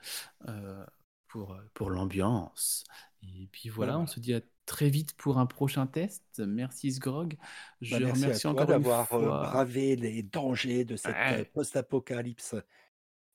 euh, 0.48 0.86
pour, 1.28 1.52
euh, 1.52 1.60
pour 1.74 1.90
l'ambiance. 1.90 2.86
Et 3.24 3.50
puis 3.52 3.68
voilà, 3.68 4.00
on 4.00 4.08
se 4.08 4.22
dit 4.22 4.34
à 4.34 4.40
très 4.66 4.90
vite 4.90 5.14
pour 5.18 5.38
un 5.38 5.46
prochain 5.46 5.86
test. 5.86 6.24
Merci 6.40 6.94
Sgrog. 6.94 7.36
Je 7.82 7.92
Bah, 7.92 8.00
merci 8.00 8.10
à 8.10 8.24
remercie 8.24 8.42
toi 8.44 8.52
encore 8.52 8.68
d'avoir 8.68 9.14
euh, 9.14 9.26
bravé 9.28 9.98
les 9.98 10.24
dangers 10.24 10.86
de 10.86 10.96
cette 10.96 11.14
Ouais. 11.14 11.44
post-apocalypse 11.54 12.56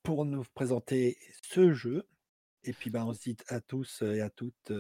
pour 0.03 0.25
nous 0.25 0.45
présenter 0.55 1.19
ce 1.43 1.75
jeu. 1.75 2.09
Et 2.63 2.73
puis, 2.73 2.89
ben, 2.89 3.05
on 3.05 3.13
se 3.13 3.21
dit 3.21 3.37
à 3.49 3.61
tous 3.61 4.01
et 4.01 4.23
à 4.23 4.31
toutes 4.31 4.73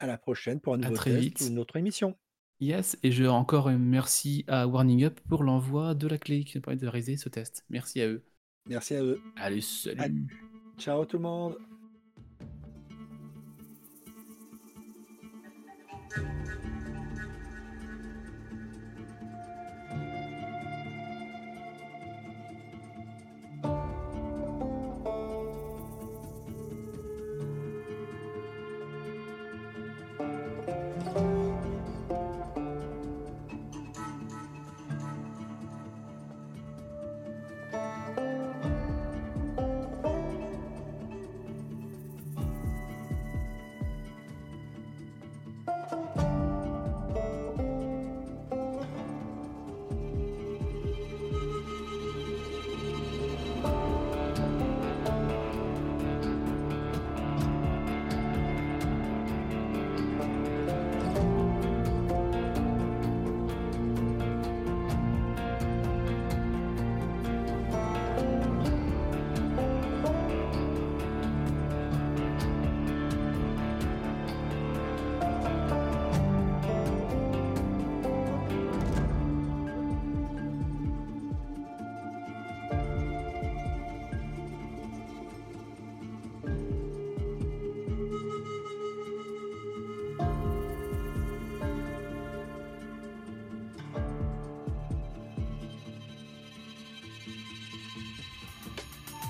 à 0.00 0.06
la 0.08 0.18
prochaine 0.18 0.60
pour 0.60 0.74
un 0.74 0.78
nouveau 0.78 0.96
test 0.96 1.40
ou 1.42 1.46
une 1.46 1.60
autre 1.60 1.76
émission. 1.76 2.18
Yes, 2.62 2.96
et 3.02 3.10
je 3.10 3.24
encore 3.24 3.66
un 3.66 3.76
merci 3.76 4.44
à 4.46 4.68
Warning 4.68 5.02
Up 5.02 5.18
pour 5.28 5.42
l'envoi 5.42 5.96
de 5.96 6.06
la 6.06 6.16
clé 6.16 6.44
qui 6.44 6.56
nous 6.56 6.62
permet 6.62 6.78
de 6.78 6.86
réaliser 6.86 7.16
ce 7.16 7.28
test. 7.28 7.64
Merci 7.70 8.00
à 8.00 8.06
eux. 8.06 8.22
Merci 8.68 8.94
à 8.94 9.02
eux. 9.02 9.20
Allez, 9.34 9.60
salut. 9.60 10.28
Ciao 10.78 11.04
tout 11.04 11.16
le 11.16 11.24
monde. 11.24 11.56